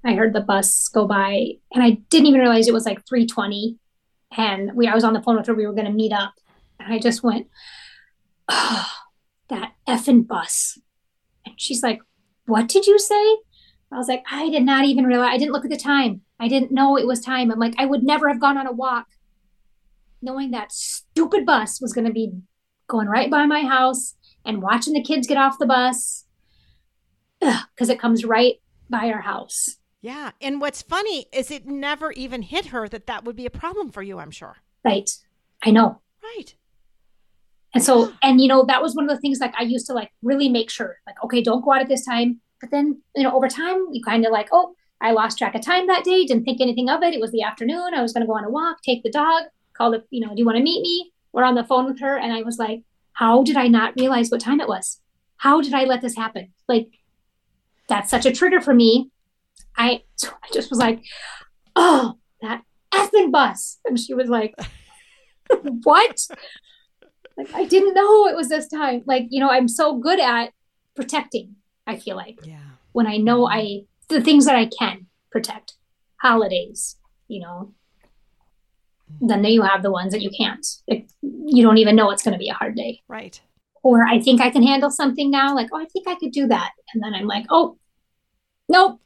[0.05, 3.77] I heard the bus go by and I didn't even realize it was like 320.
[4.37, 6.35] And we I was on the phone with her, we were gonna meet up.
[6.79, 7.49] And I just went,
[8.49, 8.87] Oh,
[9.49, 10.79] that effing bus.
[11.45, 12.01] And she's like,
[12.47, 13.39] What did you say?
[13.91, 16.21] I was like, I did not even realize I didn't look at the time.
[16.39, 17.51] I didn't know it was time.
[17.51, 19.07] I'm like, I would never have gone on a walk
[20.23, 22.35] knowing that stupid bus was gonna be
[22.87, 24.15] going right by my house
[24.45, 26.25] and watching the kids get off the bus
[27.41, 28.61] because it comes right
[28.91, 29.77] by our house.
[30.01, 30.31] Yeah.
[30.41, 33.91] And what's funny is it never even hit her that that would be a problem
[33.91, 34.59] for you, I'm sure.
[34.85, 35.11] Right.
[35.65, 36.01] I know.
[36.23, 36.55] Right.
[37.75, 39.93] And so, and you know, that was one of the things like I used to
[39.93, 42.41] like really make sure, like, okay, don't go out at this time.
[42.61, 45.63] But then, you know, over time, you kind of like, oh, I lost track of
[45.63, 47.15] time that day, didn't think anything of it.
[47.15, 47.95] It was the afternoon.
[47.95, 50.35] I was going to go on a walk, take the dog, call the, you know,
[50.35, 51.13] do you want to meet me?
[51.33, 52.17] We're on the phone with her.
[52.19, 52.83] And I was like,
[53.19, 55.01] how did I not realize what time it was?
[55.39, 56.53] How did I let this happen?
[56.69, 57.01] Like,
[57.89, 59.11] that's such a trigger for me.
[59.77, 61.03] I, I just was like,
[61.75, 62.63] oh, that
[62.95, 63.81] effing bus.
[63.85, 64.55] And she was like,
[65.83, 66.29] what?
[67.37, 69.03] Like, I didn't know it was this time.
[69.05, 70.53] Like, you know, I'm so good at
[70.95, 71.57] protecting,
[71.89, 72.39] I feel like.
[72.45, 72.71] Yeah.
[72.93, 75.75] When I know I, the things that I can protect,
[76.23, 76.95] holidays,
[77.27, 77.75] you know,
[79.21, 80.67] then you have the ones that you can't.
[80.87, 83.03] It, you don't even know it's going to be a hard day.
[83.09, 83.41] Right.
[83.83, 85.55] Or I think I can handle something now.
[85.55, 86.73] Like, oh, I think I could do that.
[86.93, 87.79] And then I'm like, oh,
[88.69, 89.01] nope.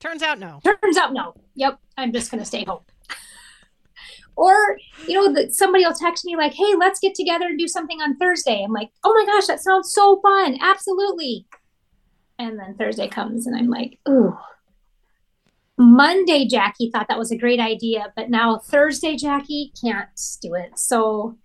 [0.00, 0.60] Turns out no.
[0.64, 1.34] Turns out no.
[1.54, 1.78] Yep.
[1.96, 2.82] I'm just going to stay home.
[4.36, 7.68] or, you know, that somebody will text me like, hey, let's get together and do
[7.68, 8.62] something on Thursday.
[8.62, 10.58] I'm like, oh my gosh, that sounds so fun.
[10.60, 11.46] Absolutely.
[12.38, 14.36] And then Thursday comes and I'm like, ooh,
[15.78, 20.08] Monday, Jackie thought that was a great idea, but now Thursday, Jackie can't
[20.40, 20.78] do it.
[20.78, 21.36] So,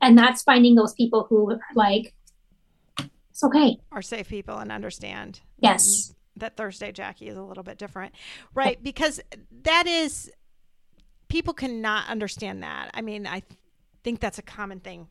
[0.00, 2.14] and that's finding those people who are like,
[3.30, 3.78] it's okay.
[3.90, 5.40] Are safe people and understand.
[5.58, 6.10] Yes.
[6.10, 8.14] Um, that Thursday, Jackie, is a little bit different.
[8.54, 8.80] Right.
[8.82, 9.20] Because
[9.62, 10.30] that is,
[11.28, 12.90] people cannot understand that.
[12.94, 13.42] I mean, I
[14.04, 15.08] think that's a common thing.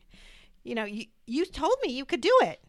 [0.62, 2.62] You know, you, you told me you could do it.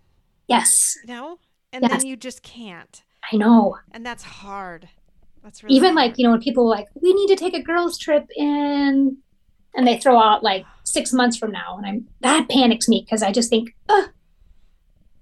[0.48, 0.96] Yes.
[1.06, 1.40] You know,
[1.72, 1.92] and Yes.
[1.92, 3.04] then you just can't.
[3.32, 3.78] I know.
[3.92, 4.90] And that's hard.
[5.46, 6.10] That's really Even hard.
[6.10, 9.18] like, you know, when people are like, we need to take a girls' trip in,
[9.76, 11.78] and they throw out like six months from now.
[11.78, 14.10] And I'm, that panics me because I just think, Ugh,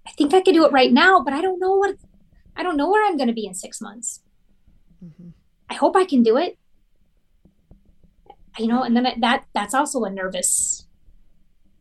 [0.07, 1.97] I think I could do it right now, but I don't know what,
[2.55, 4.21] I don't know where I'm going to be in six months.
[5.03, 5.29] Mm-hmm.
[5.69, 6.57] I hope I can do it.
[8.57, 10.87] You know, and then that that's also a nervous.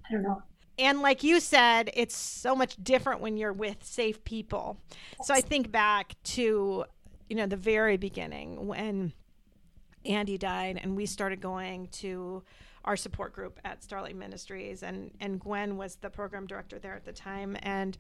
[0.09, 0.43] I don't know.
[0.79, 4.79] And like you said, it's so much different when you're with safe people.
[5.23, 6.87] So I think back to,
[7.33, 9.11] you know, the very beginning when
[10.05, 12.43] Andy died and we started going to
[12.85, 17.07] our support group at Starlight Ministries and and Gwen was the program director there at
[17.07, 17.57] the time.
[17.63, 17.97] And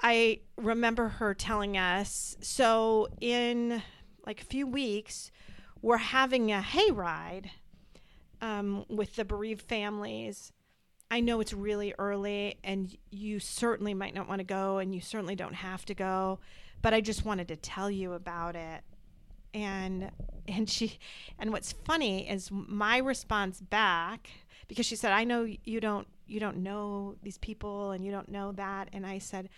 [0.00, 3.82] I remember her telling us so in
[4.26, 5.30] like a few weeks
[5.82, 7.50] we're having a hayride
[8.40, 10.50] um, with the bereaved families.
[11.10, 15.02] I know it's really early and you certainly might not want to go and you
[15.02, 16.38] certainly don't have to go,
[16.84, 18.82] but I just wanted to tell you about it.
[19.54, 20.10] And
[20.46, 20.98] and she
[21.38, 24.28] and what's funny is my response back
[24.68, 28.28] because she said, "I know you don't you don't know these people and you don't
[28.28, 29.48] know that." And I said,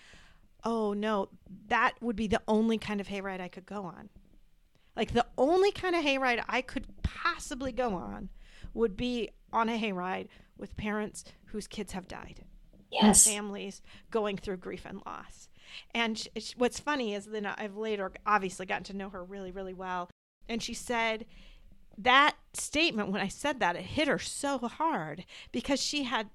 [0.62, 1.30] "Oh, no,
[1.66, 4.08] that would be the only kind of hayride I could go on."
[4.94, 8.28] Like the only kind of hayride I could possibly go on
[8.72, 12.44] would be on a hayride with parents whose kids have died,
[12.92, 13.26] Yes.
[13.26, 15.48] families going through grief and loss.
[15.94, 19.50] And sh- sh- what's funny is then I've later obviously gotten to know her really,
[19.50, 20.10] really well.
[20.48, 21.26] And she said
[21.98, 26.28] that statement, when I said that, it hit her so hard because she had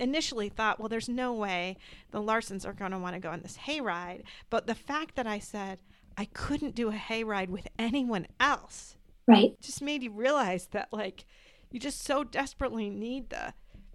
[0.00, 1.76] initially thought, well, there's no way
[2.10, 4.22] the Larsons are going to want to go on this hayride.
[4.50, 5.80] But the fact that I said
[6.16, 9.52] I couldn't do a hayride with anyone else Right.
[9.60, 11.24] just made you realize that like
[11.70, 13.54] you just so desperately need the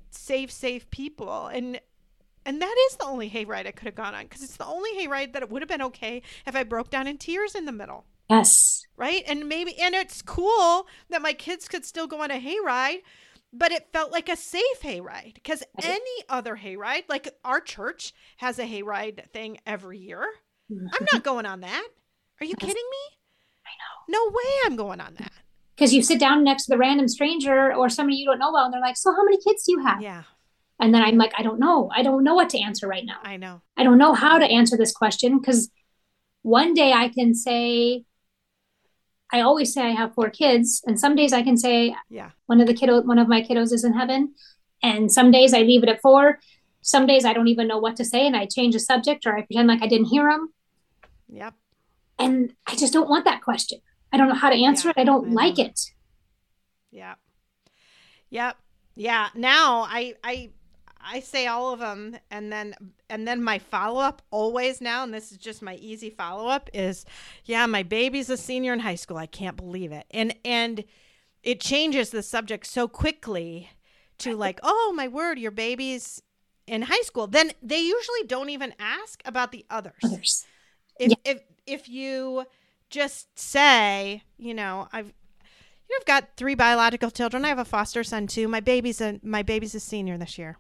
[0.09, 1.79] safe safe people and
[2.47, 4.91] and that is the only hayride I could have gone on because it's the only
[4.97, 7.71] hayride that it would have been okay if I broke down in tears in the
[7.71, 8.83] middle Yes.
[8.97, 13.01] right and maybe and it's cool that my kids could still go on a hayride
[13.53, 18.57] but it felt like a safe hayride because any other hayride like our church has
[18.57, 20.25] a hayride thing every year
[20.69, 21.05] I'm mm-hmm.
[21.13, 21.87] not going on that.
[22.41, 23.17] Are you kidding me?
[23.65, 23.71] I
[24.11, 24.19] know.
[24.19, 25.31] No way I'm going on that.
[25.31, 25.75] Mm-hmm.
[25.75, 28.65] because you sit down next to the random stranger or somebody you don't know well
[28.65, 30.23] and they're like so how many kids do you have Yeah.
[30.80, 33.19] And then i'm like i don't know i don't know what to answer right now
[33.23, 33.61] I know.
[33.78, 35.69] i don't know how to answer this question because
[36.43, 38.03] one day i can say
[39.34, 42.32] i always say i have four kids and some days i can say Yeah.
[42.45, 44.34] one of the kiddo one of my kiddos is in heaven
[44.84, 46.39] and some days i leave it at four
[46.82, 49.36] some days i don't even know what to say and i change the subject or
[49.38, 50.53] i pretend like i didn't hear them
[51.30, 51.53] Yep.
[52.19, 53.80] and i just don't want that question
[54.13, 55.80] i don't know how to answer Yeah, it i don't I like it
[56.91, 57.17] Yep.
[58.30, 58.55] Yep.
[58.95, 59.28] Yeah.
[59.36, 60.49] Now I I
[61.09, 62.75] I say all of them and then
[63.09, 67.05] and then my follow-up always now and this is just my easy follow-up is
[67.45, 69.17] yeah, my baby's a senior in high school.
[69.17, 70.05] I can't believe it.
[70.11, 70.83] And and
[71.43, 73.69] it changes the subject so quickly
[74.17, 76.21] to like, "Oh, my word, your baby's
[76.65, 80.45] in high school." Then they usually don't even ask about the others others
[80.99, 82.45] if if if you
[82.89, 87.45] just say, you know, I've you know, I've got three biological children.
[87.45, 88.47] I have a foster son too.
[88.47, 90.57] My baby's a my baby's a senior this year.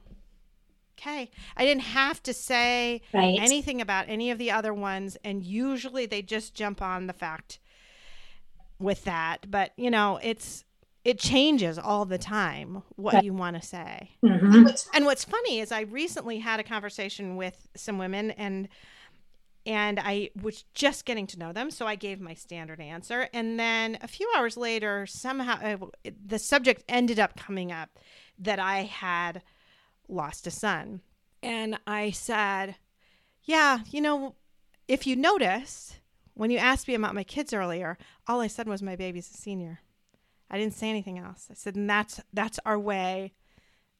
[0.99, 1.29] Okay.
[1.55, 6.05] I didn't have to say right anything about any of the other ones and usually
[6.07, 7.59] they just jump on the fact
[8.79, 10.63] with that, but you know, it's
[11.03, 13.23] it changes all the time what Right.
[13.23, 14.11] you want to say.
[14.23, 14.85] Mhm.
[14.93, 18.67] And what's funny is I recently had a conversation with some women and
[19.65, 23.27] and I was just getting to know them, so I gave my standard answer.
[23.33, 25.59] And then a few hours later, somehow
[26.05, 27.89] uh, the subject ended up coming up
[28.39, 29.41] that I had
[30.07, 31.01] lost a son.
[31.43, 32.75] And I said,
[33.43, 34.35] Yeah, you know,
[34.87, 35.99] if you noticed,
[36.33, 37.97] when you asked me about my kids earlier,
[38.27, 39.79] all I said was my baby's a senior.
[40.49, 41.47] I didn't say anything else.
[41.51, 43.33] I said, and that's that's our way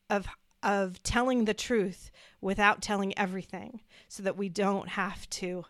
[0.09, 0.27] of
[0.63, 2.09] of telling the truth
[2.41, 5.65] without telling everything so that we don't have to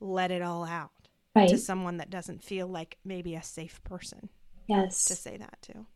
[0.00, 0.90] let it all out
[1.36, 4.28] right to someone that doesn't feel like maybe a safe person
[4.66, 5.86] yes to say that to.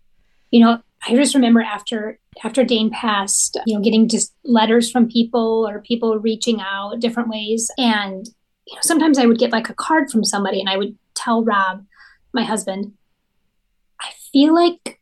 [0.51, 5.09] You know i just remember after after dane passed you know getting just letters from
[5.09, 7.71] people or people reaching out different ways.
[7.79, 8.27] And
[8.67, 11.43] you know sometimes i would get like a card from somebody and i would tell
[11.43, 11.85] rob
[12.33, 12.93] my husband
[14.01, 15.01] i feel like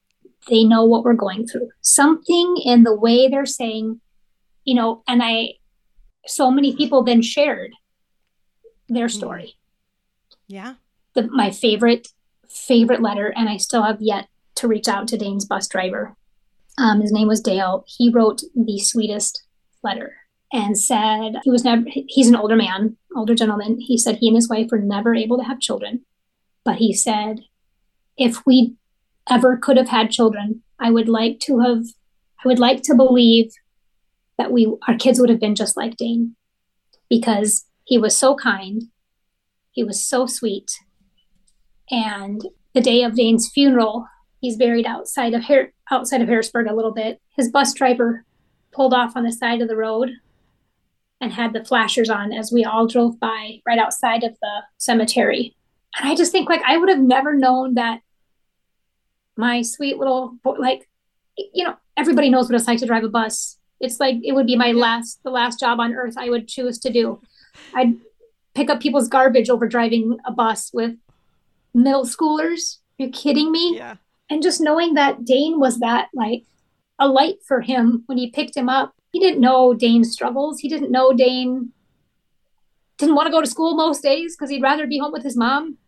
[0.49, 1.69] they know what we're going through.
[1.81, 4.01] Something in the way they're saying
[4.65, 5.55] you know and i
[6.27, 7.73] so many people then shared
[8.89, 9.19] their mm-hmm.
[9.19, 9.55] story.
[10.49, 10.75] Yeah.
[11.15, 12.09] the, my favorite
[12.49, 16.15] favorite letter and i still have yet to reach out to dane's bus driver
[16.79, 19.43] um, his name was dale he wrote the sweetest
[19.83, 20.17] letter
[20.53, 24.37] and said he was never he's an older man older gentleman he said he and
[24.37, 26.05] his wife were never able to have children
[26.65, 27.41] but he said
[28.17, 28.75] if we
[29.29, 31.85] ever could have had children i would like to have
[32.45, 33.51] i would like to believe
[34.39, 36.37] that we our kids would have been just like dane
[37.09, 38.83] because he was so kind
[39.77, 40.73] he was so sweet.
[41.91, 42.41] And
[42.75, 44.09] the day of Dane's funeral,
[44.47, 47.21] he's buried outside of Har- outside of Harrisburg a little bit.
[47.37, 48.25] His bus driver
[48.71, 50.11] pulled off on the side of the road
[51.21, 55.57] and had the flashers on as we all drove by right outside of the cemetery.
[55.97, 58.03] And I just think like I would have never known that
[59.37, 60.89] my sweet little like
[61.37, 63.59] you know everybody knows what it's like to drive a bus.
[63.81, 66.79] It's like it would be my last the last job on earth I would choose
[66.81, 67.21] to do.
[67.75, 67.97] I'd
[68.55, 70.95] pick up people's garbage over driving a bus with
[71.75, 72.79] middle schoolers.
[72.97, 73.75] You're kidding me?
[73.77, 73.97] Yeah.
[74.29, 76.45] And just knowing that Dane was that like
[76.99, 78.95] a light for him when he picked him up.
[79.13, 80.59] He didn't know Dane's struggles.
[80.61, 81.73] He didn't know Dane
[82.99, 85.37] didn't want to go to school most days because he'd rather be home with his
[85.37, 85.79] mom.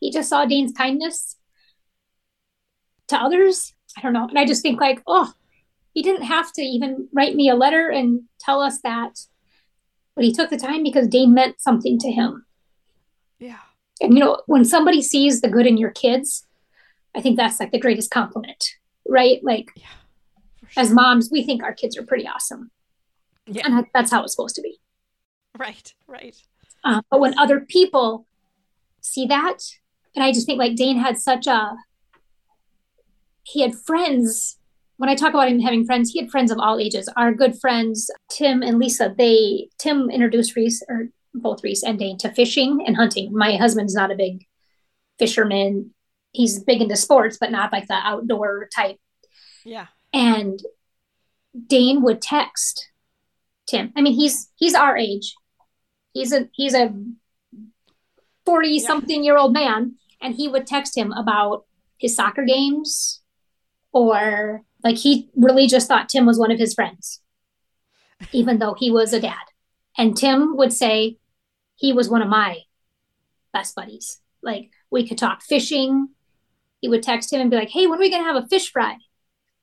[0.00, 1.36] He just saw Dane's kindness
[3.08, 3.74] to others.
[3.96, 4.28] I don't know.
[4.28, 5.32] And I just think like, oh,
[5.94, 9.18] he didn't have to even write me a letter and tell us that.
[10.14, 12.46] But he took the time because Dane meant something to him.
[13.38, 13.58] Yeah.
[14.00, 16.45] And you know, when somebody sees the good in your kids,
[17.16, 18.64] I think that's like the greatest compliment,
[19.08, 19.42] right?
[19.42, 19.86] Like Yeah.
[20.68, 22.70] For as moms, we think our kids are pretty awesome,
[23.46, 23.62] Yeah.
[23.64, 24.78] and that's how it's supposed to be.
[25.58, 25.94] Right.
[26.06, 26.36] Right.
[26.84, 28.26] Uh, but when other people
[29.00, 29.58] see that,
[30.14, 31.76] and I just think like Dane had such a,
[33.44, 34.58] he had friends.
[34.98, 37.08] When I talk about him having friends, he had friends of all ages.
[37.16, 42.18] Our good friends Tim and Lisa, they Tim introduced Reese or both Reese and Dane
[42.18, 43.32] to fishing and hunting.
[43.32, 44.46] My husband's not a big
[45.18, 45.92] fisherman.
[46.36, 48.98] He's big into sports, but not like the outdoor type.
[49.64, 49.86] Yeah.
[50.12, 50.60] And
[51.66, 52.90] Dane would text
[53.66, 53.92] Tim.
[53.96, 55.34] I mean, he's he's our age.
[56.12, 56.94] He's a he's a
[58.44, 61.64] forty something year old man, and he would text him about
[61.98, 63.22] his soccer games,
[63.92, 67.22] or like he really just thought Tim was one of his friends,
[68.32, 69.44] even though he was a dad.
[69.98, 71.16] And Tim would say
[71.76, 72.60] he was one of my
[73.52, 74.20] best buddies.
[74.42, 76.08] Like we could talk fishing.
[76.86, 78.70] He would text him and be like, "Hey, when are we gonna have a fish
[78.70, 78.96] fry?"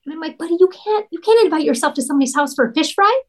[0.03, 2.73] And I'm like, "Buddy, you can't you can't invite yourself to somebody's house for a
[2.73, 3.21] fish fry."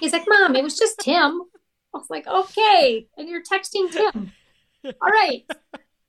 [0.00, 1.42] He's like, "Mom, it was just Tim."
[1.92, 4.30] I was like, "Okay," and you're texting Tim.
[4.84, 5.44] All right,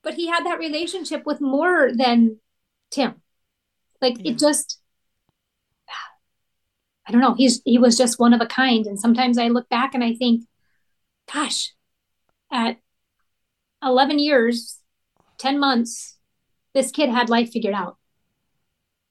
[0.04, 2.40] but he had that relationship with more than
[2.92, 3.16] Tim.
[4.00, 4.32] Like yeah.
[4.32, 4.80] it just.
[7.06, 7.34] I don't know.
[7.34, 10.14] He's he was just one of a kind, and sometimes I look back and I
[10.14, 10.46] think,
[11.34, 11.74] "Gosh,
[12.52, 12.78] at
[13.82, 14.80] 11 years,
[15.40, 16.13] 10 months,
[16.74, 17.98] this kid had life figured out.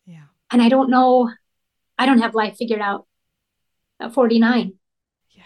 [0.06, 0.24] Yeah.
[0.50, 1.30] And I don't know,
[1.98, 3.06] I don't have life figured out
[4.00, 4.74] at 49.
[5.30, 5.42] Yeah.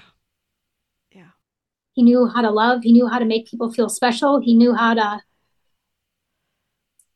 [1.10, 1.30] Yeah.
[1.92, 4.74] He knew how to love, he knew how to make people feel special, he knew
[4.74, 5.20] how to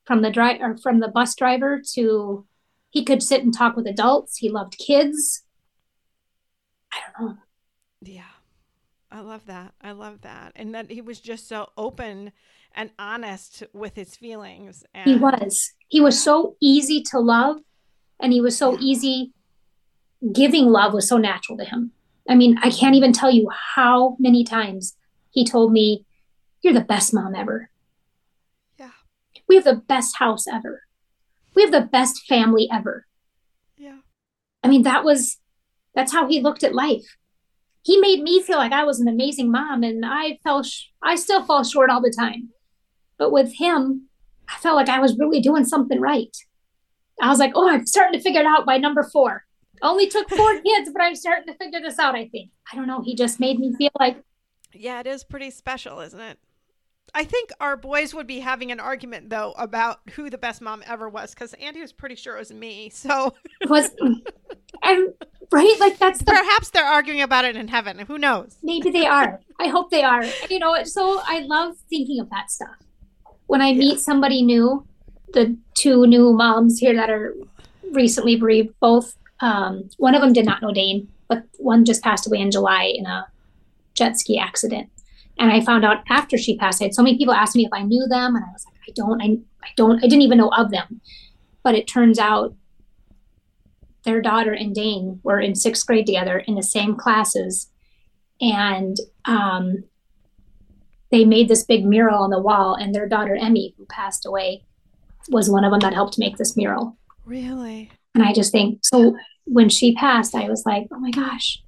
[0.04, 2.44] from the drive or from the bus driver to
[2.90, 4.38] he could sit and talk with adults.
[4.38, 5.44] He loved kids.
[6.92, 7.38] I don't know.
[8.02, 8.24] Yeah.
[9.12, 9.74] I love that.
[9.80, 10.52] I love that.
[10.56, 12.32] And that he was just so open
[12.74, 14.84] and honest with his feelings.
[14.94, 15.72] And he was.
[15.88, 17.58] He was so easy to love
[18.20, 19.32] and he was so easy
[20.32, 21.92] giving love was so natural to him.
[22.28, 24.96] I mean, I can't even tell you how many times
[25.30, 26.04] he told me,
[26.62, 27.70] You're the best mom ever.
[28.78, 28.90] Yeah.
[29.48, 30.82] We have the best house ever.
[31.54, 33.06] We have the best family ever.
[33.76, 33.98] Yeah.
[34.62, 35.38] I mean, that was
[35.94, 37.16] that's how he looked at life
[37.82, 41.16] he made me feel like I was an amazing mom, and I fell, sh- I
[41.16, 42.50] still fall short all the time.
[43.20, 44.08] But with him,
[44.48, 46.34] I felt like I was really doing something right.
[47.20, 49.44] I was like, oh, I'm starting to figure it out by number four.
[49.82, 52.14] Only took four kids, but I'm starting to figure this out.
[52.14, 52.50] I think.
[52.72, 53.02] I don't know.
[53.02, 54.24] He just made me feel like.
[54.72, 56.38] Yeah, it is pretty special, isn't it?
[57.12, 60.82] I think our boys would be having an argument though about who the best mom
[60.86, 62.88] ever was because Andy was pretty sure it was me.
[62.88, 63.34] So
[63.68, 63.90] was
[64.82, 65.12] and
[65.52, 67.98] right like that's the, perhaps they're arguing about it in heaven.
[67.98, 68.56] Who knows?
[68.62, 69.40] Maybe they are.
[69.60, 70.24] I hope they are.
[70.48, 72.76] You know, so I love thinking of that stuff
[73.50, 74.86] when I meet somebody new.
[75.32, 77.36] The two new moms here that are
[77.92, 82.26] recently bereaved, both um, one of them did not know Dane, but one just passed
[82.26, 83.28] away in July in a
[83.94, 84.90] jet ski accident
[85.40, 87.72] and I found out after she passed, I had so many people ask me if
[87.72, 90.36] I knew them, and I was like, I don't, I, I don't, I didn't even
[90.36, 91.00] know of them.
[91.62, 92.54] But it turns out
[94.04, 97.70] their daughter and Dane were in sixth grade together in the same classes,
[98.38, 99.84] and um,
[101.10, 102.74] they made this big mural on the wall.
[102.74, 104.64] And their daughter Emmy, who passed away,
[105.28, 106.96] was one of them that helped make this mural.
[107.24, 107.90] Really?
[108.14, 109.16] And I just think so.
[109.44, 111.62] When she passed, I was like, oh my gosh,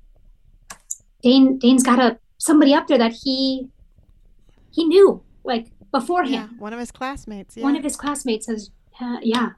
[1.22, 3.68] Dane, Dane's got a somebody up there that he
[4.70, 6.50] he knew like beforehand.
[6.52, 7.56] Yeah, one of his classmates.
[7.56, 7.64] Yeah.
[7.64, 8.70] One of his classmates has,
[9.00, 9.50] uh, yeah.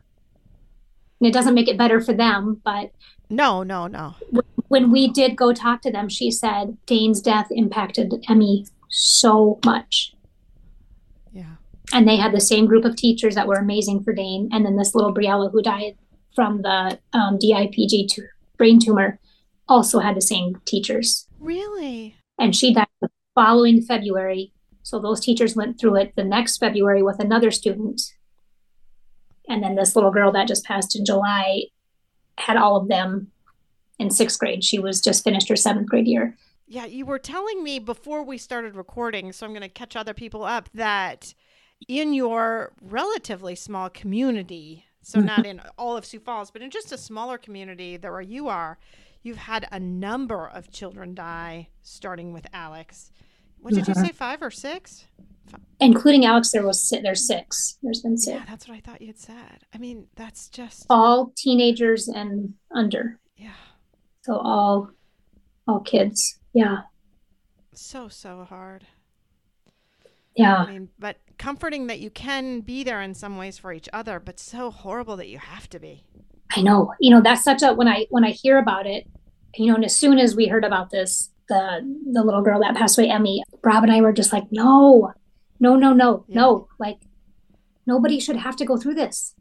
[1.21, 2.91] And it doesn't make it better for them, but
[3.31, 4.15] no, no, no.
[4.69, 10.15] When we did go talk to them, she said Dane's death impacted Emmy so much.
[11.33, 11.57] Yeah.
[11.93, 14.77] And they had the same group of teachers that were amazing for Dane, and then
[14.77, 15.97] this little Briella who died
[16.35, 18.19] from the um, DIPG
[18.57, 19.19] brain tumor
[19.69, 21.27] also had the same teachers.
[21.39, 22.17] Really?
[22.39, 24.53] and she died the following February.
[24.83, 28.01] So those teachers went through it the next February with another student.
[29.49, 31.65] And then this little girl that just passed in July
[32.39, 33.29] had all of them
[33.99, 34.65] in sixth grade.
[34.65, 36.37] She was just finished her seventh grade year.
[36.75, 40.15] Yeah, you were telling me before we started recording, so I'm going to catch other
[40.15, 41.35] people up, that
[41.87, 45.27] in your relatively small community, so mm-hmm.
[45.27, 48.49] not in all of Sioux Falls, but in just a smaller community that where you
[48.49, 48.79] are,
[49.25, 53.11] You've had a number of children die, starting with Alex.
[53.59, 54.05] What did you mm-hmm.
[54.05, 55.07] say, five or six?
[55.81, 57.79] Including Alex, there was there's six.
[57.83, 58.37] There's been six.
[58.37, 59.65] Yeah, that's what I thought you'd said.
[59.75, 63.19] I mean, that's just all teenagers and under.
[63.39, 63.55] Yeah.
[64.25, 64.91] So all,
[65.67, 66.39] all kids.
[66.55, 66.83] Yeah.
[67.75, 68.87] So so hard.
[70.37, 70.57] Yeah.
[70.57, 74.19] I mean, but comforting that you can be there in some ways for each other,
[74.19, 76.05] but so horrible that you have to be.
[76.57, 79.09] I know, you know, that's such a when I when I hear about it,
[79.57, 81.81] you know, and as soon as we heard about this, the
[82.13, 85.13] the little girl that passed away, Emmy, Rob and I were just like, no,
[85.59, 86.41] no, no, no, yeah.
[86.41, 86.99] no, like
[87.87, 89.35] nobody should have to go through this.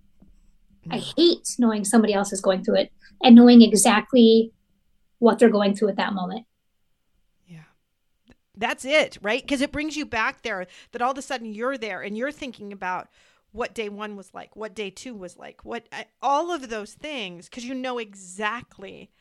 [0.91, 2.91] I hate knowing somebody else is going through it
[3.23, 4.51] and knowing exactly
[5.19, 6.45] what they're going through at that moment.
[8.55, 9.41] That's it, right?
[9.41, 12.31] Because it brings you back there that all of a sudden you're there and you're
[12.31, 13.07] thinking about
[13.51, 15.87] what day one was like, what day two was like, what
[16.21, 19.11] all of those things, because you know exactly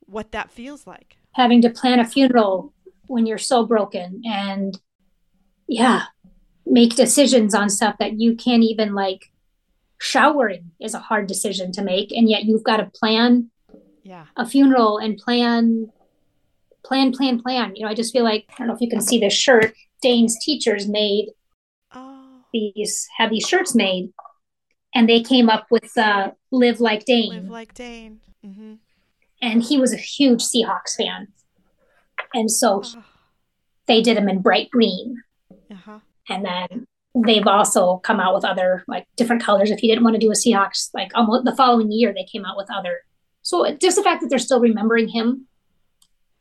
[0.00, 1.16] what that feels like.
[1.32, 2.72] Having to plan a funeral
[3.06, 4.78] when you're so broken and,
[5.66, 6.04] yeah,
[6.66, 9.30] make decisions on stuff that you can't even like.
[10.02, 13.50] Showering is a hard decision to make, and yet you've got to plan
[14.02, 14.24] yeah.
[14.34, 15.92] a funeral and plan,
[16.84, 17.74] plan, plan, plan.
[17.76, 19.74] You know, I just feel like I don't know if you can see this shirt.
[20.02, 21.28] Dane's teachers made
[22.52, 24.12] these had these shirts made
[24.94, 28.20] and they came up with uh, "Live Like Dane." Live like Dane.
[28.44, 28.74] Mm-hmm.
[29.42, 31.28] and he was a huge Seahawks fan,
[32.34, 33.04] and so Oh,
[33.86, 35.16] they did him in bright green.
[35.70, 35.98] uh-huh.
[36.28, 39.70] And then they've also come out with other like different colors.
[39.70, 42.44] If you didn't want to do a Seahawks, like almost the following year, they came
[42.44, 43.00] out with other.
[43.42, 45.46] So just the fact that they're still remembering him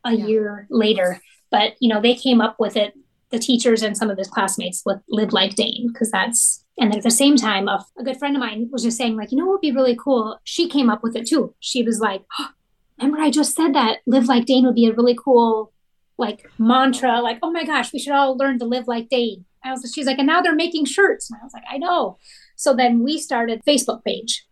[0.06, 0.26] a Yeah.
[0.28, 1.22] year later,
[1.52, 2.94] but you know they came up with it,
[3.32, 6.64] the teachers and some of his classmates with "Live Like Dane" because that's.
[6.82, 9.34] And at the same time, a, a good friend of mine was just saying, like,
[9.34, 10.40] you know what would be really cool?
[10.46, 11.54] She came up with it too.
[11.60, 12.50] She was like, oh,
[12.98, 15.74] "Remember, I just said that live like Dane would be a really cool,
[16.18, 17.20] like mantra.
[17.20, 20.06] Like, oh my gosh, we should all learn to live like Dane." I was, she's
[20.06, 21.30] like, and now they're making shirts.
[21.30, 22.18] And I was like, I know.
[22.56, 24.46] So then we started Facebook page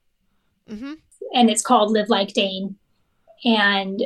[0.70, 0.94] Mm-hmm.
[1.34, 2.76] and it's called Live Like Dane.
[3.46, 4.04] And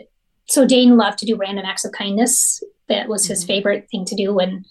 [0.52, 2.62] so Dane loved to do random acts of kindness.
[2.90, 3.48] That was his Mhm.
[3.48, 4.38] favorite thing to do.
[4.40, 4.66] And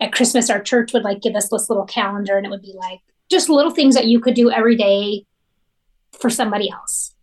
[0.00, 2.74] at Christmas, our church would like give us this little calendar and it would be
[2.74, 3.00] like
[3.30, 5.26] just little things that you could do every day
[6.12, 7.14] for somebody else.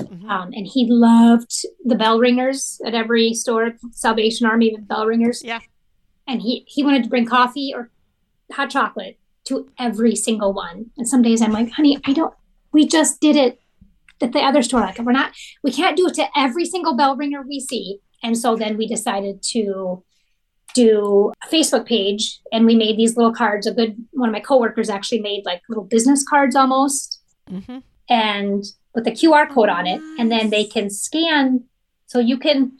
[0.00, 0.30] Mm-hmm.
[0.30, 1.52] Um, and he loved
[1.84, 5.42] the bell ringers at every store, Salvation Army with bell ringers.
[5.44, 5.58] Yeah.
[6.28, 7.90] And he, he wanted to bring coffee or
[8.52, 10.90] hot chocolate to every single one.
[10.96, 12.32] And some days I'm like, honey, I don't,
[12.72, 13.60] we just did it
[14.20, 14.80] at the other store.
[14.80, 17.98] Like, we're not, we can't do it to every single bell ringer we see.
[18.22, 20.02] And so then we decided to
[20.74, 23.66] do a Facebook page and we made these little cards.
[23.66, 27.16] A good one of my coworkers actually made like little business cards almost
[27.50, 27.78] Mm-hmm.
[28.10, 28.62] and
[28.94, 31.64] with a QR code on it, and then they can scan.
[32.06, 32.72] So you can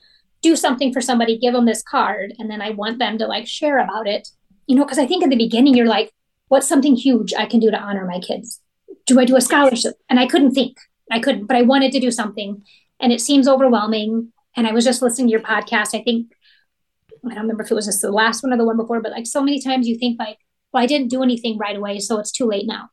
[0.43, 3.47] do something for somebody, give them this card, and then I want them to like
[3.47, 4.29] share about it.
[4.67, 6.13] You know, because I think in the beginning you're like,
[6.49, 8.61] what's something huge I can do to honor my kids?
[9.07, 9.95] Do I do a scholarship?
[10.11, 10.77] And I couldn't think.
[11.11, 12.63] I couldn't, but I wanted to do something.
[13.01, 14.33] And it seems overwhelming.
[14.57, 15.95] And I was just listening to your podcast.
[15.95, 16.33] I think,
[17.25, 19.13] I don't remember if it was just the last one or the one before, but
[19.13, 20.39] like so many times you think like,
[20.73, 22.91] well, I didn't do anything right away, so it's too late now.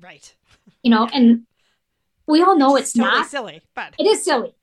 [0.00, 0.34] Right.
[0.82, 1.46] You know, and
[2.26, 4.54] we all know it's totally not silly, but it is silly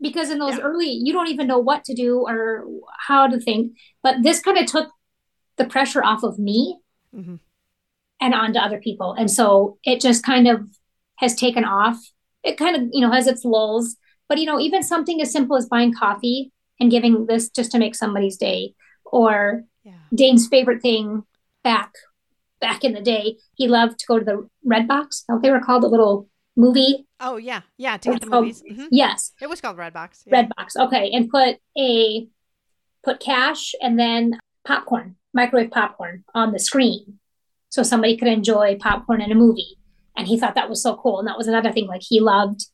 [0.00, 0.62] because in those Yeah.
[0.62, 2.66] early you don't even know what to do or
[3.06, 4.90] how to think but this kind of took
[5.56, 6.78] the pressure off of me
[7.14, 7.36] mm-hmm.
[8.20, 10.66] and onto other people and so it just kind of
[11.18, 11.98] has taken off
[12.42, 13.96] it kind of you know has its lulls
[14.28, 17.78] but you know even something as simple as buying coffee and giving this just to
[17.78, 19.92] make somebody's day or yeah.
[20.14, 21.22] dane's favorite thing
[21.64, 21.92] back
[22.60, 25.60] back in the day he loved to go to the red box how they were
[25.60, 27.96] called the little movie Oh yeah, yeah.
[27.96, 28.62] To get the movies.
[28.68, 30.22] hmm yes It was called Red Box.
[30.26, 30.44] Yeah.
[30.44, 30.76] Redbox.
[30.86, 32.28] Okay, and put a
[33.04, 37.18] put cash and then popcorn, microwave popcorn on the screen,
[37.70, 39.77] so somebody could enjoy popcorn in a movie.
[40.18, 41.18] And he thought that was so cool.
[41.18, 41.86] And that was another thing.
[41.86, 42.66] Like he loved.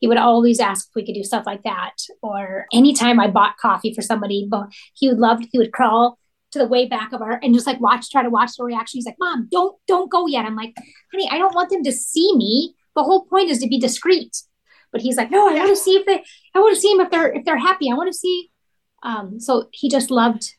[0.00, 1.94] He would always ask if we could do stuff like that.
[2.22, 5.40] Or anytime I bought coffee for somebody, but he would love.
[5.50, 6.18] He would crawl
[6.50, 8.98] to the way back of our and just like watch, try to watch the reaction.
[8.98, 10.74] He's like, "Mom, don't don't go yet." I'm like,
[11.12, 12.74] "Honey, I don't want them to see me.
[12.96, 14.36] The whole point is to be discreet."
[14.92, 16.22] But he's like, "No, I want to see if they
[16.54, 17.90] I want to see them if they're if they're happy.
[17.90, 18.50] I want to see.
[19.02, 20.54] Um, so he just loved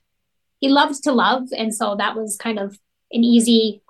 [0.59, 2.77] he loved to love, and so that was kind of
[3.11, 3.81] an easy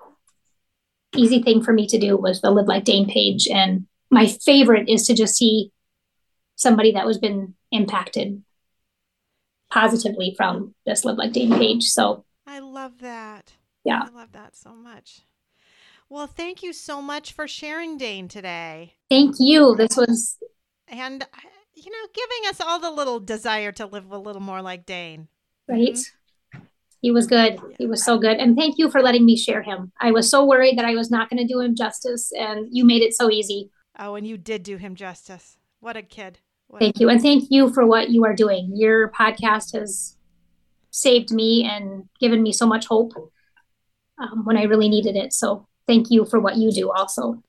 [1.14, 3.48] easy thing for me to do was the live like Dane page.
[3.48, 5.72] And my favorite is to just see
[6.56, 8.42] somebody that was been impacted
[9.70, 11.84] positively from this live like Dane page.
[11.84, 13.52] So I love that.
[13.84, 14.02] Yeah.
[14.04, 15.22] I love that so much.
[16.08, 18.94] Well, thank you so much for sharing Dane today.
[19.08, 19.76] thank you.
[19.76, 20.36] This was
[20.88, 21.26] And, uh,
[21.74, 25.28] you know, giving us all the little desire to live a little more like Dane.
[25.68, 25.98] Right.
[27.00, 27.58] He was good.
[27.78, 28.36] He was so good.
[28.36, 29.92] And thank you for letting me share him.
[30.00, 32.84] I was so worried that I was not going to do him justice, and you
[32.84, 33.70] made it so easy.
[33.98, 35.56] Oh, and you did do him justice.
[35.80, 36.38] What a kid.
[36.68, 37.08] What Thank you.
[37.08, 38.72] And thank you for what you are doing.
[38.74, 40.16] Your podcast has
[40.90, 43.12] saved me and given me so much hope
[44.18, 45.32] um, when I really needed it.
[45.32, 47.42] So thank you for what you do also.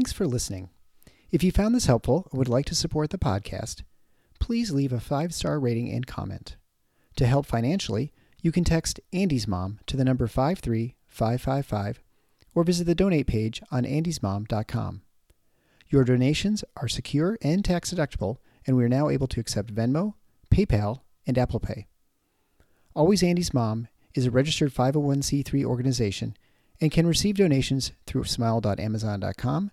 [0.00, 0.70] Thanks for listening.
[1.30, 3.82] If you found this helpful or would like to support the podcast,
[4.38, 6.56] please leave a five star rating and comment.
[7.16, 12.00] To help financially, you can text Andy's Mom to the number 53555
[12.54, 15.02] or visit the donate page on andysmom.com.
[15.90, 20.14] Your donations are secure and tax deductible, and we are now able to accept Venmo,
[20.50, 21.88] PayPal, and Apple Pay.
[22.94, 26.38] Always Andy's Mom is a registered 501c3 organization
[26.80, 29.72] and can receive donations through smile.amazon.com,